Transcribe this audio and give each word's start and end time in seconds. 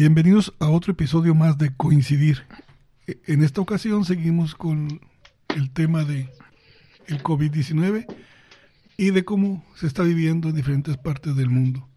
Bienvenidos 0.00 0.54
a 0.60 0.68
otro 0.68 0.92
episodio 0.92 1.34
más 1.34 1.58
de 1.58 1.74
Coincidir. 1.74 2.44
E, 3.08 3.18
en 3.26 3.42
esta 3.42 3.60
ocasión 3.60 4.04
seguimos 4.04 4.54
con 4.54 5.00
el 5.48 5.70
tema 5.72 6.04
de 6.04 6.30
el 7.08 7.20
COVID-19 7.20 8.06
y 8.96 9.10
de 9.10 9.24
cómo 9.24 9.64
se 9.74 9.88
está 9.88 10.04
viviendo 10.04 10.50
en 10.50 10.54
diferentes 10.54 10.96
partes 10.96 11.34
del 11.34 11.50
mundo. 11.50 11.88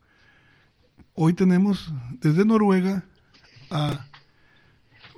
Hoy 1.14 1.34
tenemos 1.34 1.94
desde 2.20 2.44
Noruega 2.44 3.06
a 3.70 4.08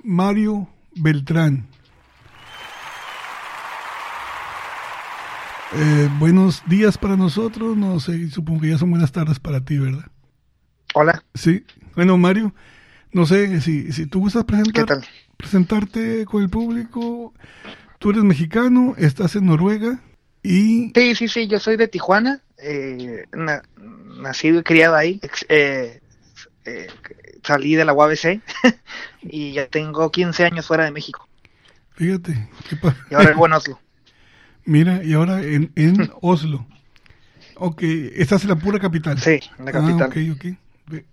Mario 0.02 0.68
Beltrán. 0.94 1.66
Eh, 5.72 6.10
buenos 6.18 6.62
días 6.66 6.98
para 6.98 7.16
nosotros, 7.16 7.78
no 7.78 7.98
sé, 7.98 8.28
supongo 8.28 8.60
que 8.60 8.68
ya 8.68 8.76
son 8.76 8.90
buenas 8.90 9.10
tardes 9.10 9.40
para 9.40 9.64
ti, 9.64 9.78
¿verdad? 9.78 10.04
Hola. 10.94 11.24
Sí, 11.34 11.64
bueno, 11.96 12.16
Mario, 12.16 12.54
no 13.12 13.26
sé 13.26 13.60
si, 13.60 13.90
si 13.90 14.06
tú 14.06 14.20
gustas 14.20 14.44
presentar, 14.44 14.86
presentarte 15.36 16.24
con 16.24 16.40
el 16.40 16.48
público. 16.48 17.34
Tú 17.98 18.10
eres 18.10 18.22
mexicano, 18.22 18.94
estás 18.96 19.34
en 19.34 19.46
Noruega 19.46 20.00
y... 20.40 20.92
Sí, 20.94 21.14
sí, 21.16 21.26
sí, 21.26 21.48
yo 21.48 21.58
soy 21.58 21.76
de 21.76 21.88
Tijuana, 21.88 22.42
eh, 22.58 23.24
nacido 24.20 24.60
y 24.60 24.62
criado 24.62 24.94
ahí. 24.94 25.20
Eh, 25.48 26.00
eh, 26.64 26.86
salí 27.42 27.74
de 27.74 27.84
la 27.84 27.92
UABC 27.92 28.40
y 29.22 29.52
ya 29.52 29.66
tengo 29.66 30.12
15 30.12 30.44
años 30.44 30.64
fuera 30.64 30.84
de 30.84 30.92
México. 30.92 31.28
Fíjate, 31.94 32.48
qué 32.68 32.76
Y 33.10 33.14
ahora 33.14 33.32
en 33.32 33.52
Oslo. 33.52 33.80
Mira, 34.64 35.02
y 35.02 35.12
ahora 35.14 35.42
en, 35.42 35.72
en 35.74 36.08
Oslo. 36.20 36.66
Ok, 37.56 37.82
estás 37.82 38.44
en 38.44 38.50
la 38.50 38.56
pura 38.56 38.78
capital. 38.78 39.18
Sí, 39.18 39.40
en 39.58 39.64
la 39.64 39.72
capital. 39.72 40.02
Ah, 40.02 40.06
ok, 40.06 40.36
ok. 40.36 40.63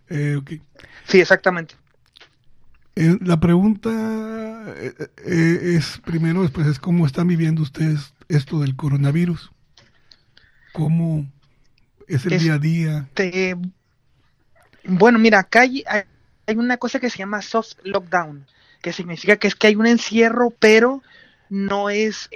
Eh, 0.10 0.40
Sí, 1.08 1.20
exactamente. 1.20 1.76
Eh, 2.96 3.18
la 3.22 3.40
pregunta 3.40 3.90
eh, 4.76 5.76
es 5.78 6.00
primero, 6.04 6.42
después 6.42 6.68
es 6.68 6.80
cómo 6.80 7.06
están 7.06 7.28
viviendo 7.28 7.62
ustedes 7.62 8.14
esto 8.28 8.60
del 8.60 8.76
coronavirus. 8.76 9.52
¿Cómo 10.74 11.30
es 12.08 12.26
el 12.26 12.40
día 12.40 12.54
a 12.54 12.58
día? 12.58 13.10
Bueno, 14.84 15.20
mira, 15.20 15.40
acá 15.40 15.62
hay, 15.62 15.84
hay, 15.88 16.56
una 16.56 16.78
cosa 16.78 17.00
que 17.00 17.10
se 17.10 17.20
llama 17.20 17.42
soft 17.42 17.74
lockdown, 17.84 18.46
que 18.82 18.94
significa 18.94 19.38
que 19.38 19.48
es 19.48 19.56
que 19.56 19.68
hay 19.68 19.76
un 19.76 19.86
encierro, 19.86 20.50
pero 20.50 21.02
no 21.50 21.90
es, 21.90 22.30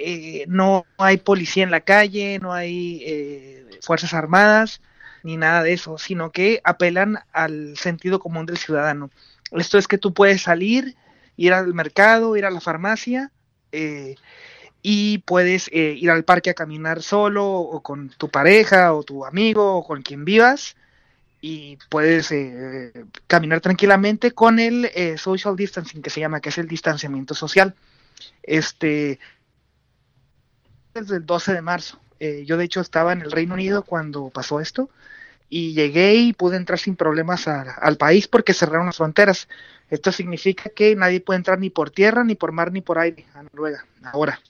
no 0.46 0.86
hay 0.98 1.16
policía 1.16 1.64
en 1.64 1.70
la 1.70 1.80
calle, 1.80 2.38
no 2.40 2.52
hay 2.52 3.64
fuerzas 3.80 4.14
armadas, 4.14 4.80
ni 5.26 5.36
nada 5.36 5.64
de 5.64 5.72
eso, 5.72 5.98
sino 5.98 6.30
que 6.30 6.60
apelan 6.62 7.18
al 7.32 7.76
sentido 7.76 8.20
común 8.20 8.46
del 8.46 8.58
ciudadano. 8.58 9.10
Esto 9.50 9.76
es 9.76 9.88
que 9.88 9.98
tú 9.98 10.14
puedes 10.14 10.42
salir, 10.42 10.94
ir 11.36 11.52
al 11.52 11.74
mercado, 11.74 12.36
ir 12.36 12.44
a 12.44 12.50
la 12.50 12.60
farmacia 12.60 13.32
eh, 13.72 14.14
y 14.82 15.18
puedes 15.18 15.68
eh, 15.72 15.96
ir 15.98 16.12
al 16.12 16.24
parque 16.24 16.50
a 16.50 16.54
caminar 16.54 17.02
solo 17.02 17.44
o 17.44 17.82
con 17.82 18.10
tu 18.10 18.28
pareja 18.28 18.94
o 18.94 19.02
tu 19.02 19.24
amigo 19.24 19.78
o 19.78 19.84
con 19.84 20.02
quien 20.02 20.24
vivas 20.24 20.76
y 21.40 21.76
puedes 21.90 22.30
eh, 22.30 22.92
caminar 23.26 23.60
tranquilamente 23.60 24.30
con 24.30 24.60
el 24.60 24.88
social 25.18 25.56
distancing 25.56 26.02
que 26.02 26.10
se 26.10 26.20
llama, 26.20 26.40
que 26.40 26.50
es 26.50 26.58
el 26.58 26.68
distanciamiento 26.68 27.34
social. 27.34 27.74
Este, 28.44 29.18
desde 30.94 31.16
el 31.16 31.26
12 31.26 31.52
de 31.52 31.62
marzo. 31.62 32.00
Yo 32.18 32.56
de 32.56 32.64
hecho 32.64 32.80
estaba 32.80 33.12
en 33.12 33.22
el 33.22 33.30
Reino 33.30 33.54
Unido 33.54 33.82
cuando 33.82 34.30
pasó 34.30 34.60
esto 34.60 34.90
y 35.48 35.74
llegué 35.74 36.14
y 36.14 36.32
pude 36.32 36.56
entrar 36.56 36.78
sin 36.78 36.96
problemas 36.96 37.46
al 37.48 37.96
país 37.96 38.28
porque 38.28 38.54
cerraron 38.54 38.86
las 38.86 38.96
fronteras. 38.96 39.48
Esto 39.90 40.10
significa 40.10 40.70
que 40.70 40.96
nadie 40.96 41.20
puede 41.20 41.38
entrar 41.38 41.58
ni 41.58 41.70
por 41.70 41.90
tierra, 41.90 42.24
ni 42.24 42.34
por 42.34 42.52
mar, 42.52 42.72
ni 42.72 42.80
por 42.80 42.98
aire 42.98 43.26
a 43.34 43.42
Noruega 43.42 43.86
ahora. 44.12 44.40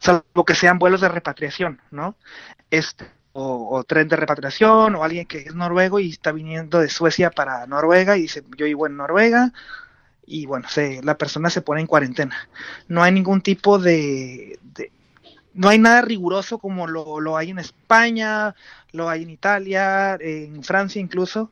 Salvo 0.00 0.44
que 0.44 0.54
sean 0.54 0.78
vuelos 0.78 1.00
de 1.00 1.08
repatriación, 1.08 1.80
¿no? 1.90 2.16
Este, 2.70 3.06
o, 3.32 3.84
tren 3.84 4.08
de 4.08 4.16
repatriación, 4.16 4.96
o 4.96 5.04
alguien 5.04 5.26
que 5.26 5.38
es 5.38 5.54
noruego 5.54 6.00
y 6.00 6.10
está 6.10 6.32
viniendo 6.32 6.80
de 6.80 6.88
Suecia 6.88 7.30
para 7.30 7.66
Noruega 7.66 8.16
y 8.16 8.22
dice, 8.22 8.42
yo 8.56 8.66
vivo 8.66 8.86
en 8.86 8.96
Noruega, 8.96 9.52
y 10.26 10.46
bueno, 10.46 10.68
se, 10.68 11.02
la 11.02 11.16
persona 11.16 11.50
se 11.50 11.62
pone 11.62 11.80
en 11.80 11.86
cuarentena. 11.86 12.36
No 12.88 13.02
hay 13.02 13.12
ningún 13.12 13.40
tipo 13.40 13.78
de, 13.78 14.58
no 15.54 15.68
hay 15.68 15.78
nada 15.78 16.02
riguroso 16.02 16.58
como 16.58 16.86
lo, 16.86 17.20
lo, 17.20 17.36
hay 17.36 17.50
en 17.50 17.58
España, 17.58 18.54
lo 18.92 19.08
hay 19.08 19.22
en 19.22 19.30
Italia, 19.30 20.16
en 20.20 20.62
Francia 20.62 21.00
incluso, 21.00 21.50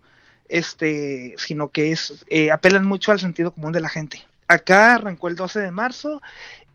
este, 0.49 1.35
sino 1.39 1.69
que 1.69 1.93
es, 1.93 2.25
eh, 2.29 2.51
apelan 2.51 2.87
mucho 2.87 3.13
al 3.13 3.21
sentido 3.21 3.53
común 3.53 3.73
de 3.73 3.81
la 3.81 3.89
gente. 3.89 4.25
Acá 4.47 4.95
arrancó 4.95 5.29
el 5.29 5.37
12 5.37 5.61
de 5.61 5.71
marzo 5.71 6.23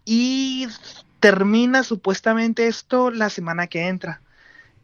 y 0.06 0.68
termina 1.20 1.84
supuestamente 1.84 2.68
esto 2.68 3.10
la 3.10 3.30
semana 3.30 3.68
que 3.68 3.88
entra. 3.88 4.22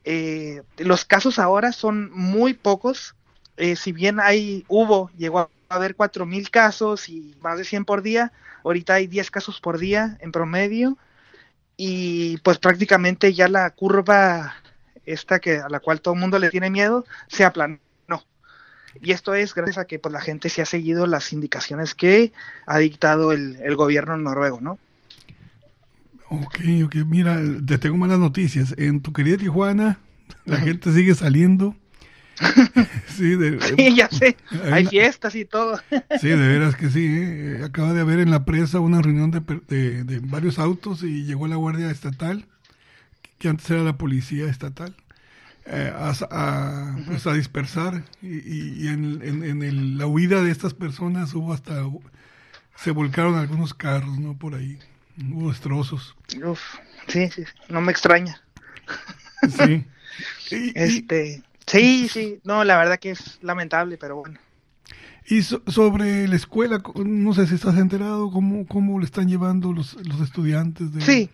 Eh, 0.05 0.63
los 0.77 1.05
casos 1.05 1.39
ahora 1.39 1.71
son 1.71 2.09
muy 2.11 2.53
pocos, 2.53 3.15
eh, 3.57 3.75
si 3.75 3.91
bien 3.91 4.19
hay, 4.19 4.63
hubo, 4.69 5.11
llegó 5.17 5.39
a 5.39 5.49
haber 5.67 5.95
4.000 5.95 6.49
casos 6.49 7.09
y 7.09 7.35
más 7.41 7.57
de 7.57 7.65
100 7.65 7.85
por 7.85 8.01
día, 8.01 8.31
ahorita 8.63 8.93
hay 8.95 9.07
10 9.07 9.29
casos 9.29 9.59
por 9.59 9.77
día 9.77 10.17
en 10.21 10.31
promedio 10.31 10.97
y 11.81 12.35
pues 12.39 12.57
prácticamente 12.57 13.33
ya 13.33 13.47
la 13.47 13.69
curva 13.69 14.53
esta 15.05 15.39
que 15.39 15.59
a 15.59 15.69
la 15.69 15.79
cual 15.79 16.01
todo 16.01 16.13
el 16.13 16.19
mundo 16.19 16.37
le 16.37 16.49
tiene 16.49 16.69
miedo 16.69 17.05
se 17.29 17.45
aplanó. 17.45 17.79
Y 19.01 19.13
esto 19.13 19.33
es 19.33 19.55
gracias 19.55 19.77
a 19.77 19.85
que 19.85 19.97
pues 19.97 20.11
la 20.11 20.19
gente 20.19 20.49
se 20.49 20.61
ha 20.61 20.65
seguido 20.65 21.07
las 21.07 21.31
indicaciones 21.31 21.95
que 21.95 22.33
ha 22.65 22.79
dictado 22.79 23.31
el, 23.31 23.75
gobierno 23.77 24.17
noruego, 24.17 24.59
¿no? 24.59 24.77
Ok, 26.27 26.59
ok, 26.83 26.95
mira, 27.05 27.39
te 27.65 27.77
tengo 27.77 27.95
malas 27.95 28.19
noticias. 28.19 28.75
En 28.77 28.99
tu 29.01 29.13
querida 29.13 29.37
Tijuana, 29.37 29.99
la 30.43 30.57
gente 30.57 30.91
sigue 30.91 31.15
saliendo 31.15 31.77
sí, 33.19 33.37
sí, 33.77 33.95
ya 33.95 34.09
sé. 34.09 34.37
Hay, 34.71 34.85
fiestas 34.85 35.35
y 35.35 35.45
todo. 35.45 35.79
sí, 36.19 36.27
de 36.27 36.35
veras 36.47 36.75
que 36.75 36.89
sí. 36.89 37.05
¿eh? 37.05 37.61
Acaba 37.63 37.93
de 37.93 38.01
haber 38.01 38.19
en 38.19 38.31
la 38.31 38.45
presa 38.45 38.79
una 38.79 39.01
reunión 39.01 39.31
de, 39.31 39.41
de, 40.03 40.19
varios 40.19 40.59
autos 40.59 41.03
y 41.03 41.25
llegó 41.25 41.47
la 41.47 41.57
Guardia 41.57 41.91
Estatal, 41.91 42.45
que 43.37 43.49
antes 43.49 43.69
era 43.69 43.83
la 43.83 43.97
Policía 43.97 44.47
Estatal, 44.47 44.95
eh, 45.65 45.93
a, 45.93 46.95
pues 47.05 47.27
a, 47.27 47.33
dispersar. 47.33 48.03
Y, 48.21 48.85
y 48.85 48.87
en, 48.87 49.21
en, 49.21 49.97
la 49.97 50.07
huida 50.07 50.41
de 50.41 50.51
estas 50.51 50.73
personas 50.73 51.33
hubo 51.33 51.53
hasta. 51.53 51.83
Se 52.75 52.91
volcaron 52.91 53.35
algunos 53.35 53.73
carros, 53.73 54.17
¿no? 54.19 54.37
Por 54.37 54.55
ahí. 54.55 54.79
Hubo 55.31 55.49
destrozos. 55.49 56.15
Uf, 56.45 56.61
sí, 57.07 57.29
sí, 57.29 57.43
no 57.67 57.81
me 57.81 57.91
extraña. 57.91 58.41
Sí. 59.49 59.85
este. 60.75 61.43
Sí, 61.69 62.09
sí, 62.09 62.39
no, 62.43 62.63
la 62.63 62.77
verdad 62.77 62.97
que 62.97 63.11
es 63.11 63.37
lamentable, 63.43 63.97
pero 63.97 64.15
bueno. 64.15 64.39
Y 65.27 65.43
sobre 65.43 66.27
la 66.27 66.35
escuela, 66.35 66.81
no 67.05 67.33
sé 67.35 67.45
si 67.45 67.53
estás 67.53 67.77
enterado, 67.77 68.31
¿cómo, 68.31 68.65
cómo 68.65 68.97
le 68.97 69.05
están 69.05 69.27
llevando 69.27 69.71
los, 69.71 69.93
los 70.07 70.19
estudiantes? 70.21 70.91
De... 70.91 71.01
Sí, 71.01 71.29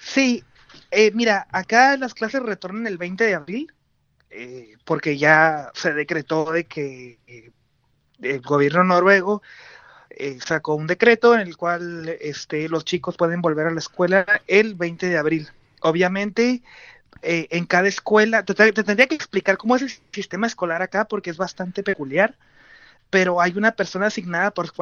sí, 0.00 0.42
eh, 0.90 1.12
mira, 1.14 1.46
acá 1.52 1.96
las 1.96 2.14
clases 2.14 2.42
retornan 2.42 2.88
el 2.88 2.98
20 2.98 3.22
de 3.22 3.34
abril, 3.34 3.72
eh, 4.30 4.74
porque 4.84 5.16
ya 5.16 5.70
se 5.74 5.92
decretó 5.92 6.50
de 6.50 6.64
que 6.64 7.20
eh, 7.28 7.52
el 8.22 8.40
gobierno 8.40 8.82
noruego 8.82 9.42
sacó 10.44 10.74
un 10.74 10.86
decreto 10.86 11.34
en 11.34 11.42
el 11.42 11.58
cual 11.58 12.08
este, 12.22 12.70
los 12.70 12.86
chicos 12.86 13.18
pueden 13.18 13.42
volver 13.42 13.66
a 13.66 13.70
la 13.70 13.80
escuela 13.80 14.24
el 14.46 14.74
20 14.74 15.08
de 15.10 15.18
abril. 15.18 15.48
Obviamente, 15.82 16.62
eh, 17.22 17.48
en 17.50 17.66
cada 17.66 17.88
escuela, 17.88 18.44
te, 18.44 18.54
tendría 18.54 19.06
que 19.06 19.14
explicar 19.14 19.56
cómo 19.56 19.76
es 19.76 19.82
el 19.82 19.90
sistema 20.12 20.46
escolar 20.46 20.82
acá 20.82 21.06
porque 21.06 21.30
es 21.30 21.36
bastante 21.36 21.82
peculiar, 21.82 22.36
pero 23.10 23.40
hay 23.40 23.52
una 23.56 23.72
persona 23.72 24.06
asignada 24.06 24.50
por, 24.50 24.72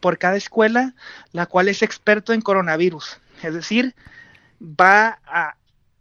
por 0.00 0.18
cada 0.18 0.36
escuela, 0.36 0.94
la 1.32 1.46
cual 1.46 1.68
es 1.68 1.82
experto 1.82 2.32
en 2.32 2.40
coronavirus, 2.40 3.20
es 3.42 3.54
decir, 3.54 3.94
va 4.60 5.20
a 5.26 5.54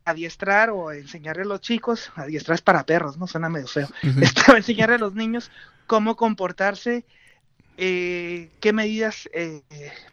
adiestrar 0.06 0.70
o 0.70 0.92
enseñarle 0.92 1.44
a 1.44 1.46
los 1.46 1.62
chicos, 1.62 2.12
adiestrar 2.16 2.56
es 2.56 2.62
para 2.62 2.86
perros, 2.86 3.18
¿no? 3.18 3.28
Suena 3.28 3.50
medio 3.50 3.68
feo, 3.68 3.88
va 4.04 4.54
a 4.54 4.58
enseñarle 4.58 4.96
a 4.96 5.00
los 5.00 5.14
niños 5.14 5.52
cómo 5.86 6.16
comportarse, 6.16 7.06
eh, 7.78 8.50
qué 8.60 8.74
medidas 8.74 9.30
eh, 9.34 9.62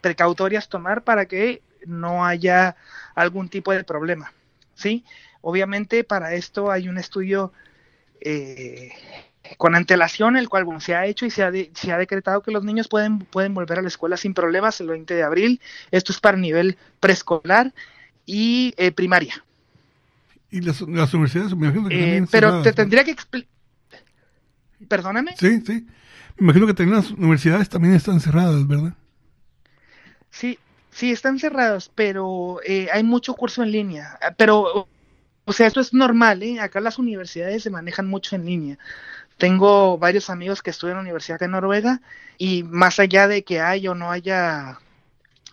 precautorias 0.01 0.69
tomar 0.69 1.03
para 1.03 1.25
que 1.25 1.61
no 1.85 2.25
haya 2.25 2.75
algún 3.15 3.49
tipo 3.49 3.71
de 3.71 3.83
problema, 3.83 4.33
¿sí? 4.75 5.05
Obviamente 5.47 6.03
para 6.03 6.33
esto 6.33 6.71
hay 6.71 6.89
un 6.89 6.97
estudio 6.97 7.53
eh, 8.19 8.89
con 9.57 9.75
antelación, 9.75 10.37
el 10.37 10.49
cual 10.49 10.65
se 10.81 10.95
ha 10.95 11.05
hecho 11.05 11.27
y 11.27 11.29
se 11.29 11.43
ha, 11.43 11.51
se 11.51 11.91
ha 11.91 11.99
decretado 11.99 12.41
que 12.41 12.49
los 12.49 12.63
niños 12.63 12.87
pueden, 12.87 13.19
pueden 13.19 13.53
volver 13.53 13.77
a 13.77 13.83
la 13.83 13.87
escuela 13.87 14.17
sin 14.17 14.33
problemas 14.33 14.81
el 14.81 14.87
20 14.87 15.13
de 15.13 15.21
abril. 15.21 15.61
Esto 15.91 16.11
es 16.11 16.19
para 16.19 16.35
nivel 16.35 16.79
preescolar 16.99 17.75
y 18.25 18.73
eh, 18.77 18.91
primaria. 18.91 19.45
¿Y 20.49 20.61
las, 20.61 20.81
universidades? 20.81 21.55
Me 21.55 21.71
eh, 21.91 22.25
pero 22.31 22.63
te 22.63 22.73
tendría 22.73 23.03
que 23.03 23.11
explicar... 23.11 23.47
Perdóname. 24.87 25.35
Sí, 25.37 25.61
sí. 25.61 25.85
Me 26.37 26.45
imagino 26.45 26.65
que 26.65 26.73
también 26.73 26.97
las 26.97 27.11
universidades 27.11 27.69
también 27.69 27.93
están 27.93 28.19
cerradas, 28.19 28.67
¿verdad? 28.67 28.95
Sí, 30.31 30.57
sí, 30.89 31.11
están 31.11 31.37
cerradas, 31.37 31.91
pero 31.93 32.61
eh, 32.65 32.87
hay 32.91 33.03
mucho 33.03 33.35
curso 33.35 33.61
en 33.61 33.69
línea. 33.69 34.17
Pero, 34.37 34.87
o 35.45 35.53
sea, 35.53 35.67
esto 35.67 35.79
es 35.79 35.93
normal, 35.93 36.41
¿eh? 36.43 36.59
Acá 36.59 36.81
las 36.81 36.97
universidades 36.97 37.63
se 37.63 37.69
manejan 37.69 38.07
mucho 38.07 38.35
en 38.35 38.45
línea. 38.45 38.77
Tengo 39.37 39.97
varios 39.97 40.29
amigos 40.29 40.61
que 40.61 40.71
estudian 40.71 40.93
en 40.93 40.97
la 40.97 41.01
universidad 41.03 41.35
acá 41.35 41.45
en 41.45 41.51
Noruega 41.51 42.01
y 42.37 42.63
más 42.63 42.99
allá 42.99 43.27
de 43.27 43.43
que 43.43 43.59
haya 43.59 43.91
o 43.91 43.95
no 43.95 44.11
haya, 44.11 44.79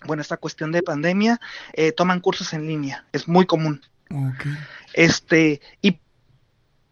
bueno, 0.05 0.23
esta 0.23 0.37
cuestión 0.37 0.73
de 0.73 0.83
pandemia, 0.83 1.41
eh, 1.75 1.93
toman 1.93 2.21
cursos 2.21 2.53
en 2.53 2.67
línea. 2.67 3.05
Es 3.13 3.29
muy 3.29 3.45
común. 3.45 3.83
Okay. 4.09 4.53
Este, 4.95 5.61
y 5.81 5.99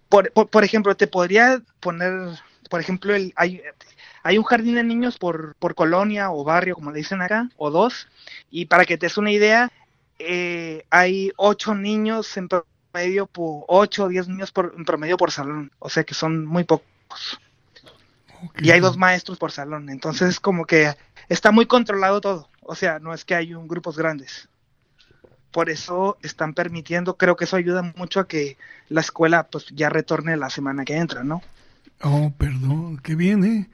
por, 0.08 0.32
por, 0.32 0.49
por, 0.49 0.64
ejemplo, 0.64 0.94
te 0.97 1.06
podría 1.06 1.62
poner, 1.81 2.38
por 2.69 2.81
ejemplo, 2.81 3.14
el, 3.14 3.32
hay, 3.37 3.62
hay 4.23 4.37
un 4.37 4.44
jardín 4.44 4.75
de 4.75 4.85
niños 4.85 5.17
por, 5.17 5.55
por 5.56 5.75
colonia 5.75 6.31
o 6.31 6.44
barrio, 6.44 6.75
como 6.75 6.91
le 6.91 6.99
dicen 6.99 7.23
acá, 7.23 7.49
o 7.56 7.70
dos, 7.70 8.08
y 8.50 8.67
para 8.67 8.85
que 8.85 8.99
te 8.99 9.06
des 9.06 9.17
una 9.17 9.31
idea, 9.31 9.70
eh, 10.19 10.85
hay 10.91 11.32
ocho 11.37 11.75
niños 11.75 12.37
en 12.37 12.49
promedio, 12.92 13.26
por, 13.26 13.64
ocho 13.69 14.04
o 14.04 14.08
diez 14.08 14.28
niños 14.28 14.52
por, 14.52 14.75
en 14.76 14.84
promedio 14.84 15.16
por 15.16 15.31
salón, 15.31 15.72
o 15.78 15.88
sea 15.88 16.04
que 16.04 16.14
son 16.14 16.44
muy 16.44 16.64
pocos. 16.64 17.40
Okay. 18.42 18.69
Y 18.69 18.70
hay 18.70 18.81
dos 18.81 18.96
maestros 18.96 19.38
por 19.38 19.52
salón, 19.52 19.90
entonces 19.90 20.40
como 20.40 20.64
que 20.64 20.94
está 21.28 21.50
muy 21.50 21.66
controlado 21.66 22.20
todo, 22.20 22.48
o 22.62 22.75
sea, 22.75 22.98
no 22.98 23.12
es 23.12 23.25
que 23.25 23.34
hay 23.34 23.54
un, 23.54 23.69
grupos 23.69 23.96
grandes 23.96 24.48
por 25.50 25.70
eso 25.70 26.19
están 26.22 26.54
permitiendo, 26.54 27.16
creo 27.16 27.37
que 27.37 27.44
eso 27.44 27.56
ayuda 27.56 27.92
mucho 27.96 28.20
a 28.20 28.28
que 28.28 28.56
la 28.88 29.00
escuela 29.00 29.48
pues 29.48 29.66
ya 29.75 29.88
retorne 29.88 30.37
la 30.37 30.50
semana 30.50 30.84
que 30.84 30.96
entra, 30.96 31.25
¿no? 31.25 31.42
Oh, 32.02 32.32
perdón, 32.37 32.98
qué 32.98 33.14
bien, 33.14 33.44
¿eh? 33.44 33.69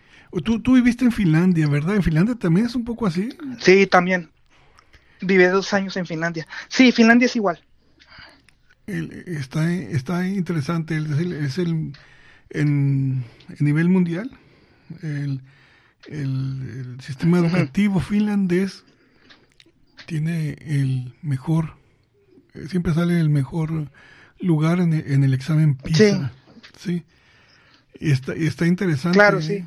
Tú, 0.44 0.60
tú 0.60 0.74
viviste 0.74 1.04
en 1.04 1.12
Finlandia, 1.12 1.68
¿verdad? 1.68 1.96
¿En 1.96 2.02
Finlandia 2.02 2.34
también 2.34 2.66
es 2.66 2.74
un 2.74 2.84
poco 2.84 3.06
así? 3.06 3.28
Sí, 3.58 3.86
también. 3.86 4.30
Viví 5.20 5.44
dos 5.44 5.72
años 5.72 5.96
en 5.96 6.06
Finlandia. 6.06 6.46
Sí, 6.68 6.92
Finlandia 6.92 7.26
es 7.26 7.36
igual. 7.36 7.62
El, 8.86 9.12
está, 9.26 9.72
está 9.72 10.26
interesante, 10.28 10.96
es 10.96 11.18
el, 11.18 11.32
es 11.32 11.58
el 11.58 11.92
en, 12.50 13.24
en 13.48 13.56
nivel 13.58 13.88
mundial, 13.88 14.30
el, 15.02 15.42
el, 16.06 16.86
el 16.96 17.00
sistema 17.00 17.38
educativo 17.38 17.98
finlandés 18.00 18.84
tiene 20.06 20.56
el 20.60 21.14
mejor, 21.22 21.74
siempre 22.68 22.94
sale 22.94 23.18
el 23.18 23.28
mejor 23.28 23.90
lugar 24.40 24.78
en 24.78 24.92
el, 24.92 25.12
en 25.12 25.24
el 25.24 25.34
examen 25.34 25.74
PISA. 25.74 26.32
Sí. 26.76 27.02
sí. 27.02 27.04
Y 27.98 28.12
está, 28.12 28.36
y 28.36 28.46
está 28.46 28.66
interesante. 28.66 29.18
Claro, 29.18 29.42
sí. 29.42 29.64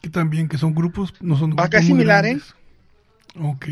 Que 0.00 0.10
también, 0.10 0.48
que 0.48 0.58
son 0.58 0.74
grupos, 0.74 1.12
no 1.20 1.36
son 1.36 1.50
grupos 1.50 1.66
Acá 1.66 1.80
es 1.80 1.86
similar, 1.86 2.24
grandes. 2.24 2.54
¿eh? 3.34 3.40
Ok. 3.42 3.66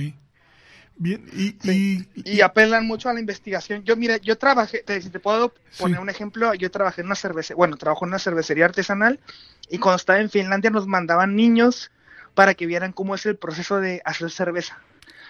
Bien, 0.98 1.26
y, 1.32 1.56
sí. 1.60 2.08
y, 2.14 2.36
y, 2.36 2.40
apelan 2.40 2.86
mucho 2.86 3.10
a 3.10 3.12
la 3.12 3.20
investigación. 3.20 3.84
Yo, 3.84 3.96
mira, 3.96 4.16
yo 4.16 4.38
trabajé, 4.38 4.78
te, 4.78 5.00
si 5.02 5.10
te 5.10 5.20
puedo 5.20 5.52
poner 5.78 5.98
sí. 5.98 6.02
un 6.02 6.08
ejemplo, 6.08 6.54
yo 6.54 6.70
trabajé 6.70 7.02
en 7.02 7.08
una 7.08 7.16
cervecería, 7.16 7.56
bueno, 7.56 7.76
trabajo 7.76 8.06
en 8.06 8.10
una 8.10 8.18
cervecería 8.18 8.64
artesanal 8.64 9.20
y 9.68 9.78
cuando 9.78 9.96
estaba 9.96 10.20
en 10.20 10.30
Finlandia 10.30 10.70
nos 10.70 10.86
mandaban 10.86 11.36
niños 11.36 11.90
para 12.34 12.54
que 12.54 12.66
vieran 12.66 12.92
cómo 12.92 13.14
es 13.14 13.26
el 13.26 13.36
proceso 13.36 13.78
de 13.78 14.00
hacer 14.04 14.30
cerveza. 14.30 14.78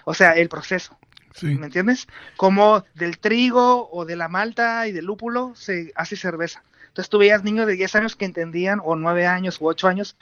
O 0.04 0.14
sea, 0.14 0.32
el 0.32 0.48
proceso. 0.48 0.96
Sí. 1.34 1.46
¿Me 1.46 1.66
entiendes? 1.66 2.06
Como 2.36 2.84
del 2.94 3.18
trigo 3.18 3.90
o 3.90 4.04
de 4.04 4.16
la 4.16 4.28
malta 4.28 4.86
y 4.86 4.92
del 4.92 5.04
lúpulo 5.04 5.52
se 5.56 5.92
hace 5.96 6.16
cerveza. 6.16 6.62
Entonces 6.88 7.10
tú 7.10 7.18
veías 7.18 7.44
niños 7.44 7.66
de 7.66 7.74
10 7.74 7.94
años 7.96 8.16
que 8.16 8.24
entendían, 8.24 8.80
o 8.82 8.96
9 8.96 9.26
años 9.26 9.60
u 9.60 9.66
8 9.66 9.88
años, 9.88 10.16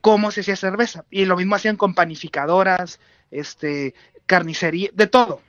cómo 0.00 0.30
se 0.30 0.40
hacía 0.40 0.56
cerveza. 0.56 1.04
Y 1.10 1.24
lo 1.24 1.36
mismo 1.36 1.54
hacían 1.54 1.76
con 1.76 1.94
panificadoras, 1.94 3.00
este, 3.30 3.94
carnicería, 4.26 4.90
de 4.92 5.06
todo. 5.06 5.40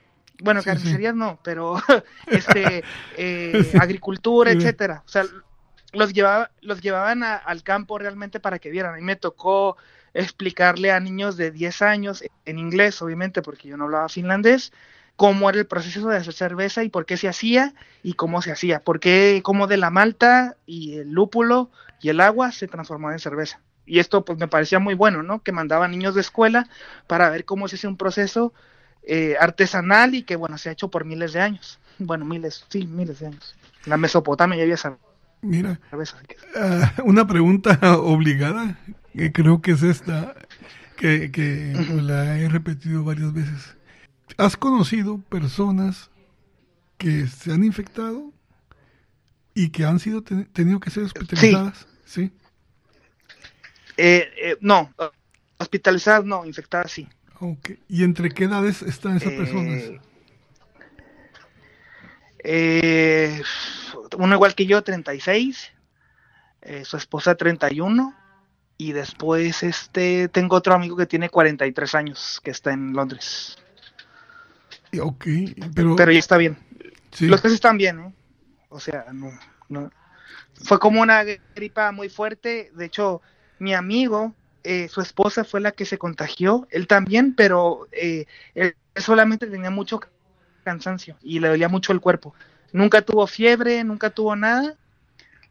Bueno, 0.42 0.62
carnicerías 0.62 1.14
no, 1.14 1.38
pero 1.42 1.76
este, 2.26 2.82
eh, 3.16 3.72
agricultura, 3.80 4.50
etcétera. 4.52 5.02
O 5.06 5.08
sea, 5.08 5.24
los, 5.92 6.12
llevaba, 6.12 6.50
los 6.62 6.80
llevaban 6.80 7.22
a, 7.22 7.36
al 7.36 7.62
campo 7.62 7.98
realmente 7.98 8.40
para 8.40 8.58
que 8.58 8.70
vieran. 8.70 8.94
A 8.94 8.96
mí 8.96 9.02
me 9.02 9.16
tocó 9.16 9.76
explicarle 10.14 10.90
a 10.92 11.00
niños 11.00 11.36
de 11.36 11.50
10 11.50 11.82
años, 11.82 12.24
en 12.44 12.58
inglés 12.58 13.00
obviamente, 13.02 13.42
porque 13.42 13.68
yo 13.68 13.76
no 13.76 13.84
hablaba 13.84 14.08
finlandés, 14.08 14.72
cómo 15.16 15.50
era 15.50 15.58
el 15.58 15.66
proceso 15.66 16.08
de 16.08 16.16
hacer 16.16 16.32
cerveza 16.32 16.82
y 16.82 16.88
por 16.88 17.06
qué 17.06 17.16
se 17.16 17.28
hacía 17.28 17.74
y 18.02 18.14
cómo 18.14 18.42
se 18.42 18.52
hacía, 18.52 18.80
por 18.80 19.00
qué, 19.00 19.40
cómo 19.44 19.66
de 19.66 19.76
la 19.76 19.90
malta 19.90 20.56
y 20.66 20.96
el 20.96 21.10
lúpulo 21.10 21.70
y 22.00 22.08
el 22.08 22.20
agua 22.20 22.52
se 22.52 22.66
transformaba 22.66 23.12
en 23.12 23.18
cerveza. 23.18 23.60
Y 23.90 23.98
esto 23.98 24.24
pues 24.24 24.38
me 24.38 24.46
parecía 24.46 24.78
muy 24.78 24.94
bueno, 24.94 25.24
¿no? 25.24 25.42
Que 25.42 25.50
mandaban 25.50 25.90
niños 25.90 26.14
de 26.14 26.20
escuela 26.20 26.68
para 27.08 27.28
ver 27.28 27.44
cómo 27.44 27.66
se 27.66 27.74
hace 27.74 27.88
un 27.88 27.96
proceso 27.96 28.52
eh, 29.02 29.34
artesanal 29.40 30.14
y 30.14 30.22
que, 30.22 30.36
bueno, 30.36 30.58
se 30.58 30.68
ha 30.68 30.72
hecho 30.72 30.92
por 30.92 31.04
miles 31.04 31.32
de 31.32 31.40
años. 31.40 31.80
Bueno, 31.98 32.24
miles, 32.24 32.64
sí, 32.68 32.86
miles 32.86 33.18
de 33.18 33.26
años. 33.26 33.56
La 33.86 33.96
Mesopotamia 33.96 34.56
ya 34.56 34.62
había 34.62 34.76
cerveza. 34.76 35.02
Mira, 35.42 35.80
uh, 35.92 37.02
una 37.02 37.26
pregunta 37.26 37.80
obligada, 37.98 38.78
que 39.12 39.32
creo 39.32 39.60
que 39.60 39.72
es 39.72 39.82
esta, 39.82 40.36
que, 40.96 41.32
que 41.32 41.72
uh 41.74 41.80
-huh. 41.80 42.02
la 42.02 42.38
he 42.38 42.48
repetido 42.48 43.02
varias 43.02 43.32
veces. 43.32 43.76
¿Has 44.36 44.56
conocido 44.56 45.18
personas 45.18 46.10
que 46.96 47.26
se 47.26 47.52
han 47.52 47.64
infectado 47.64 48.32
y 49.52 49.70
que 49.70 49.84
han 49.84 49.98
sido 49.98 50.22
ten 50.22 50.44
tenido 50.52 50.78
que 50.78 50.90
ser 50.90 51.02
hospitalizadas? 51.02 51.88
Sí. 52.04 52.26
¿Sí? 52.26 52.39
Eh, 54.02 54.32
eh, 54.42 54.56
no, 54.62 54.94
hospitalizadas 55.58 56.24
no, 56.24 56.46
infectadas 56.46 56.90
sí. 56.90 57.06
Okay. 57.38 57.78
¿Y 57.86 58.02
entre 58.02 58.30
qué 58.30 58.44
edades 58.44 58.80
están 58.80 59.18
esas 59.18 59.32
eh, 59.32 59.36
personas? 59.36 59.82
Eh, 62.42 63.42
uno 64.16 64.34
igual 64.34 64.54
que 64.54 64.64
yo, 64.64 64.82
36, 64.82 65.72
eh, 66.62 66.84
su 66.86 66.96
esposa 66.96 67.34
31, 67.34 68.14
y 68.78 68.92
después 68.92 69.62
este 69.62 70.28
tengo 70.28 70.56
otro 70.56 70.72
amigo 70.72 70.96
que 70.96 71.04
tiene 71.04 71.28
43 71.28 71.94
años, 71.94 72.40
que 72.42 72.52
está 72.52 72.72
en 72.72 72.94
Londres. 72.94 73.58
Ok, 74.98 75.26
pero... 75.74 75.94
Pero 75.94 76.10
ya 76.10 76.18
está 76.18 76.38
bien. 76.38 76.56
Sí. 77.12 77.26
Los 77.26 77.42
casos 77.42 77.56
están 77.56 77.76
bien, 77.76 78.00
¿eh? 78.00 78.14
O 78.70 78.80
sea, 78.80 79.04
no, 79.12 79.30
no. 79.68 79.90
Fue 80.64 80.78
como 80.78 81.02
una 81.02 81.22
gripa 81.54 81.92
muy 81.92 82.08
fuerte, 82.08 82.70
de 82.74 82.86
hecho, 82.86 83.20
mi 83.60 83.74
amigo, 83.74 84.34
eh, 84.64 84.88
su 84.88 85.00
esposa 85.00 85.44
fue 85.44 85.60
la 85.60 85.72
que 85.72 85.84
se 85.84 85.98
contagió, 85.98 86.66
él 86.70 86.86
también, 86.86 87.34
pero 87.34 87.86
eh, 87.92 88.26
él 88.54 88.74
solamente 88.96 89.46
tenía 89.46 89.70
mucho 89.70 90.00
cansancio 90.64 91.16
y 91.22 91.38
le 91.40 91.48
dolía 91.48 91.68
mucho 91.68 91.92
el 91.92 92.00
cuerpo. 92.00 92.34
Nunca 92.72 93.02
tuvo 93.02 93.26
fiebre, 93.26 93.84
nunca 93.84 94.10
tuvo 94.10 94.34
nada, 94.34 94.74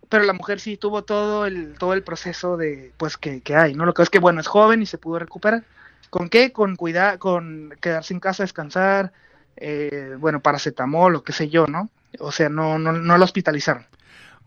pero 0.10 0.24
la 0.24 0.34
mujer 0.34 0.60
sí 0.60 0.76
tuvo 0.76 1.04
todo 1.04 1.46
el 1.46 1.76
todo 1.78 1.94
el 1.94 2.04
proceso 2.04 2.58
de 2.58 2.92
pues 2.98 3.18
que, 3.18 3.42
que 3.42 3.56
hay, 3.56 3.74
¿no? 3.76 3.86
Lo 3.86 3.94
que 3.94 4.02
es 4.02 4.10
que 4.10 4.20
bueno, 4.20 4.42
es 4.42 4.48
joven 4.48 4.82
y 4.82 4.86
se 4.86 4.98
pudo 4.98 5.20
recuperar. 5.20 5.64
¿Con 6.10 6.30
qué? 6.30 6.52
Con 6.52 6.76
cuidar, 6.76 7.20
con 7.20 7.76
quedarse 7.82 8.16
en 8.16 8.20
casa, 8.20 8.44
descansar, 8.44 9.14
eh, 9.56 10.16
bueno, 10.18 10.40
paracetamol 10.40 11.16
o 11.16 11.24
qué 11.24 11.34
sé 11.34 11.50
yo, 11.50 11.68
¿no? 11.68 11.90
O 12.20 12.32
sea, 12.32 12.50
no 12.50 12.80
no 12.80 12.92
no 12.92 13.18
lo 13.18 13.24
hospitalizaron. 13.24 13.86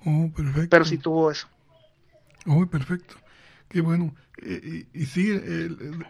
Oh, 0.05 0.29
perfecto. 0.35 0.69
Pero 0.71 0.85
sí 0.85 0.99
tuvo 0.99 1.31
eso. 1.31 1.47
Oh, 2.47 2.67
perfecto. 2.67 3.22
Qué 3.73 3.81
bueno. 3.81 4.15
Y, 4.43 4.53
y, 4.53 4.89
y 4.93 5.07
sí, 5.07 5.33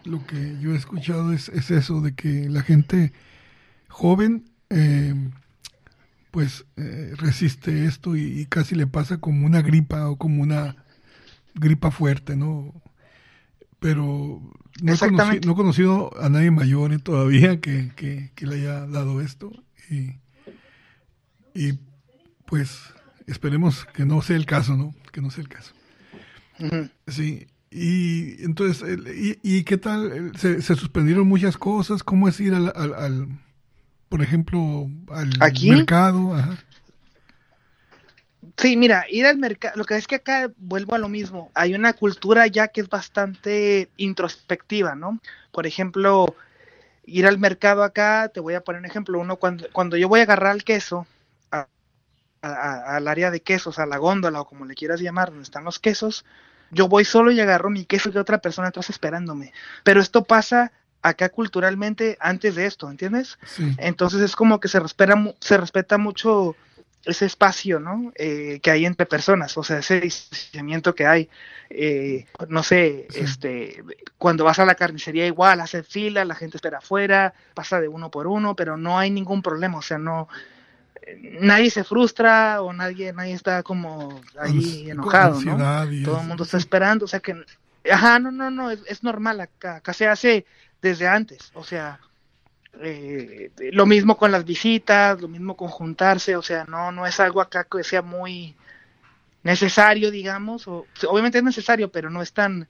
lo 0.03 0.25
que 0.27 0.57
yo 0.59 0.73
he 0.73 0.75
escuchado 0.75 1.31
es, 1.31 1.47
es, 1.47 1.71
eso 1.71 2.01
de 2.01 2.13
que 2.13 2.49
la 2.49 2.61
gente 2.61 3.13
joven 3.87 4.49
eh, 4.69 5.13
pues 6.29 6.65
eh, 6.75 7.13
resiste 7.15 7.85
esto 7.85 8.17
y, 8.17 8.41
y, 8.41 8.45
casi 8.47 8.75
le 8.75 8.85
pasa 8.85 9.19
como 9.19 9.45
una 9.45 9.61
gripa 9.61 10.09
o 10.09 10.17
como 10.17 10.41
una 10.43 10.75
gripa 11.53 11.89
fuerte, 11.89 12.35
¿no? 12.35 12.73
Pero 13.79 14.41
no 14.81 14.93
he, 14.93 14.97
conocido, 14.97 15.41
no 15.45 15.51
he 15.53 15.55
conocido 15.55 16.21
a 16.21 16.27
nadie 16.27 16.51
mayor 16.51 16.99
todavía 17.01 17.61
que, 17.61 17.93
que, 17.95 18.31
que, 18.35 18.45
le 18.45 18.55
haya 18.55 18.87
dado 18.87 19.21
esto 19.21 19.53
y, 19.89 20.15
y 21.53 21.79
pues 22.45 22.93
esperemos 23.25 23.85
que 23.93 24.03
no 24.03 24.21
sea 24.21 24.35
el 24.35 24.45
caso, 24.45 24.75
¿no? 24.75 24.93
Que 25.13 25.21
no 25.21 25.29
sea 25.29 25.43
el 25.43 25.49
caso. 25.49 25.73
Sí, 27.07 27.47
y 27.73 28.43
entonces, 28.43 28.83
¿y, 29.15 29.39
y 29.41 29.63
qué 29.63 29.77
tal? 29.77 30.31
¿Se, 30.37 30.61
¿Se, 30.61 30.75
suspendieron 30.75 31.27
muchas 31.27 31.57
cosas? 31.57 32.03
¿Cómo 32.03 32.27
es 32.27 32.39
ir 32.39 32.53
al, 32.53 32.71
al, 32.75 32.93
al 32.93 33.27
por 34.09 34.21
ejemplo, 34.21 34.87
al 35.09 35.31
¿Aquí? 35.39 35.71
mercado? 35.71 36.35
Ajá. 36.35 36.57
Sí, 38.57 38.77
mira, 38.77 39.05
ir 39.09 39.25
al 39.25 39.37
mercado, 39.37 39.75
lo 39.77 39.85
que 39.85 39.95
es 39.97 40.05
que 40.05 40.15
acá 40.15 40.51
vuelvo 40.57 40.93
a 40.93 40.99
lo 40.99 41.09
mismo, 41.09 41.49
hay 41.55 41.73
una 41.73 41.93
cultura 41.93 42.45
ya 42.45 42.67
que 42.67 42.81
es 42.81 42.89
bastante 42.89 43.89
introspectiva, 43.97 44.93
¿no? 44.93 45.19
Por 45.51 45.65
ejemplo, 45.65 46.35
ir 47.05 47.25
al 47.25 47.39
mercado 47.39 47.83
acá, 47.83 48.29
te 48.31 48.39
voy 48.39 48.53
a 48.53 48.61
poner 48.61 48.79
un 48.81 48.85
ejemplo, 48.85 49.19
uno 49.19 49.37
cuando, 49.37 49.65
cuando 49.71 49.97
yo 49.97 50.07
voy 50.07 50.19
a 50.19 50.23
agarrar 50.23 50.55
el 50.55 50.63
queso, 50.63 51.07
al 52.41 53.07
área 53.07 53.31
de 53.31 53.41
quesos, 53.41 53.79
a 53.79 53.85
la 53.85 53.97
góndola 53.97 54.41
o 54.41 54.45
como 54.45 54.65
le 54.65 54.75
quieras 54.75 54.99
llamar, 54.99 55.29
donde 55.29 55.43
están 55.43 55.63
los 55.63 55.79
quesos, 55.79 56.25
yo 56.73 56.87
voy 56.87 57.05
solo 57.05 57.31
y 57.31 57.39
agarro 57.39 57.69
mi 57.69 57.85
queso 57.85 58.09
y 58.13 58.17
otra 58.17 58.39
persona 58.39 58.69
atrás 58.69 58.89
esperándome. 58.89 59.53
Pero 59.83 60.01
esto 60.01 60.23
pasa 60.23 60.71
acá 61.01 61.29
culturalmente 61.29 62.17
antes 62.19 62.55
de 62.55 62.65
esto, 62.65 62.89
¿entiendes? 62.89 63.37
Entonces 63.77 64.21
es 64.21 64.35
como 64.35 64.59
que 64.59 64.69
se 64.69 64.79
respeta, 64.79 65.15
se 65.39 65.57
respeta 65.57 65.97
mucho 65.97 66.55
ese 67.05 67.25
espacio, 67.25 67.79
¿no? 67.79 68.13
Eh, 68.15 68.59
que 68.63 68.71
hay 68.71 68.85
entre 68.85 69.05
personas, 69.05 69.57
o 69.57 69.63
sea, 69.63 69.79
ese 69.79 69.99
distanciamiento 69.99 70.95
que 70.95 71.05
hay. 71.05 71.29
Eh, 71.69 72.25
no 72.47 72.63
sé, 72.63 73.07
este, 73.15 73.83
cuando 74.17 74.45
vas 74.45 74.59
a 74.59 74.65
la 74.65 74.75
carnicería 74.75 75.25
igual, 75.27 75.59
hace 75.59 75.83
fila, 75.83 76.23
la 76.23 76.35
gente 76.35 76.57
espera 76.57 76.77
afuera, 76.77 77.33
pasa 77.53 77.81
de 77.81 77.89
uno 77.89 78.09
por 78.09 78.27
uno, 78.27 78.55
pero 78.55 78.77
no 78.77 78.97
hay 78.97 79.09
ningún 79.09 79.41
problema, 79.41 79.79
o 79.79 79.81
sea, 79.81 79.97
no, 79.97 80.29
nadie 81.21 81.69
se 81.69 81.83
frustra 81.83 82.61
o 82.61 82.73
nadie, 82.73 83.13
nadie 83.13 83.33
está 83.33 83.63
como 83.63 84.21
ahí 84.39 84.89
enojado, 84.89 85.41
¿no? 85.41 85.57
Todo 86.03 86.21
el 86.21 86.27
mundo 86.27 86.43
está 86.43 86.57
esperando, 86.57 87.05
o 87.05 87.07
sea 87.07 87.19
que, 87.19 87.35
ajá, 87.91 88.19
no, 88.19 88.31
no, 88.31 88.49
no, 88.49 88.71
es, 88.71 88.81
es 88.87 89.03
normal 89.03 89.41
acá, 89.41 89.77
acá 89.77 89.93
se 89.93 90.07
hace 90.07 90.45
desde 90.81 91.07
antes, 91.07 91.51
o 91.53 91.63
sea, 91.63 91.99
eh, 92.81 93.51
lo 93.71 93.85
mismo 93.85 94.17
con 94.17 94.31
las 94.31 94.45
visitas, 94.45 95.21
lo 95.21 95.27
mismo 95.27 95.55
con 95.55 95.67
juntarse, 95.67 96.35
o 96.35 96.41
sea, 96.41 96.65
no, 96.65 96.91
no 96.91 97.05
es 97.05 97.19
algo 97.19 97.41
acá 97.41 97.65
que 97.65 97.83
sea 97.83 98.01
muy 98.01 98.55
necesario, 99.43 100.09
digamos, 100.09 100.67
o, 100.67 100.87
obviamente 101.07 101.37
es 101.37 101.43
necesario, 101.43 101.91
pero 101.91 102.09
no 102.09 102.21
es 102.21 102.33
tan 102.33 102.67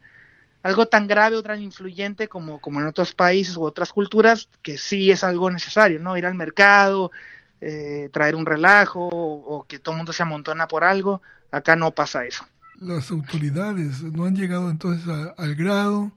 algo 0.62 0.88
tan 0.88 1.08
grave 1.08 1.36
o 1.36 1.44
tan 1.44 1.62
influyente 1.62 2.30
como, 2.30 2.60
como 2.62 2.80
en 2.80 2.88
otros 2.88 3.14
países 3.14 3.58
u 3.58 3.64
otras 3.64 3.92
culturas, 3.92 4.48
que 4.62 4.78
sí 4.78 5.12
es 5.12 5.24
algo 5.24 5.52
necesario, 5.52 6.00
¿no? 6.00 6.18
Ir 6.18 6.26
al 6.26 6.36
mercado, 6.36 7.12
eh, 7.66 8.10
traer 8.12 8.36
un 8.36 8.46
relajo 8.46 9.08
o, 9.08 9.66
que 9.68 9.80
todo 9.80 9.94
el 9.94 9.98
mundo 9.98 10.12
se 10.12 10.24
amontona 10.24 10.68
por 10.68 10.84
algo, 10.84 11.22
acá 11.52 11.76
no 11.76 11.92
pasa 11.92 12.26
eso. 12.26 12.46
Las 12.80 13.10
autoridades 13.10 14.04
no 14.04 14.26
han 14.26 14.36
llegado 14.36 14.70
entonces 14.70 15.08
al 15.38 15.56
grado 15.56 16.12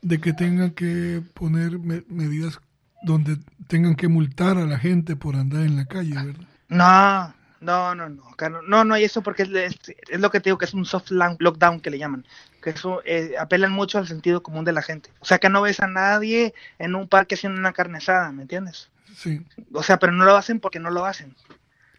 de 0.00 0.18
que 0.18 0.32
tengan 0.32 0.70
que 0.70 1.22
poner 1.34 1.78
medidas 1.78 2.58
donde 3.02 3.36
tengan 3.66 3.96
que 3.96 4.08
multar 4.08 4.56
a 4.56 4.64
la 4.64 4.78
gente 4.78 5.14
por 5.14 5.36
andar 5.36 5.62
en 5.62 5.76
la 5.76 5.84
calle, 5.84 6.14
¿verdad? 6.14 6.46
No, 6.68 7.34
no, 7.60 7.94
no, 7.94 8.08
no, 8.08 8.62
no, 8.62 8.84
no 8.84 8.94
hay 8.94 9.04
eso 9.04 9.22
porque 9.22 9.42
es, 9.42 10.18
lo 10.18 10.30
que 10.30 10.40
te 10.40 10.48
digo 10.48 10.58
que 10.58 10.64
es 10.64 10.74
un 10.74 10.86
soft 10.86 11.10
lockdown 11.10 11.80
que 11.80 11.90
le 11.90 11.98
llaman, 11.98 12.24
que 12.62 12.70
eso 12.70 13.02
eh, 13.04 13.34
apelan 13.38 13.72
mucho 13.72 13.98
al 13.98 14.08
sentido 14.08 14.42
común 14.42 14.64
de 14.64 14.72
la 14.72 14.82
gente. 14.82 15.10
O 15.20 15.26
sea 15.26 15.38
que 15.38 15.50
no 15.50 15.60
ves 15.60 15.80
a 15.80 15.86
nadie 15.86 16.54
en 16.78 16.94
un 16.94 17.08
parque 17.08 17.34
haciendo 17.34 17.60
una 17.60 17.72
carnesada, 17.74 18.32
¿me 18.32 18.42
entiendes? 18.42 18.88
Sí. 19.14 19.44
O 19.72 19.82
sea, 19.82 19.98
pero 19.98 20.12
no 20.12 20.24
lo 20.24 20.36
hacen 20.36 20.60
porque 20.60 20.80
no 20.80 20.90
lo 20.90 21.04
hacen. 21.04 21.34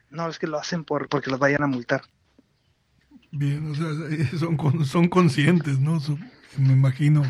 No 0.09 0.27
es 0.27 0.39
que 0.39 0.47
lo 0.47 0.59
hacen 0.59 0.83
por 0.83 1.09
porque 1.09 1.29
los 1.29 1.39
vayan 1.39 1.63
a 1.63 1.67
multar. 1.67 2.03
Bien, 3.31 3.71
o 3.71 3.75
sea, 3.75 4.37
son, 4.37 4.85
son 4.85 5.07
conscientes, 5.07 5.79
¿no? 5.79 5.99
me 6.57 6.73
imagino. 6.73 7.23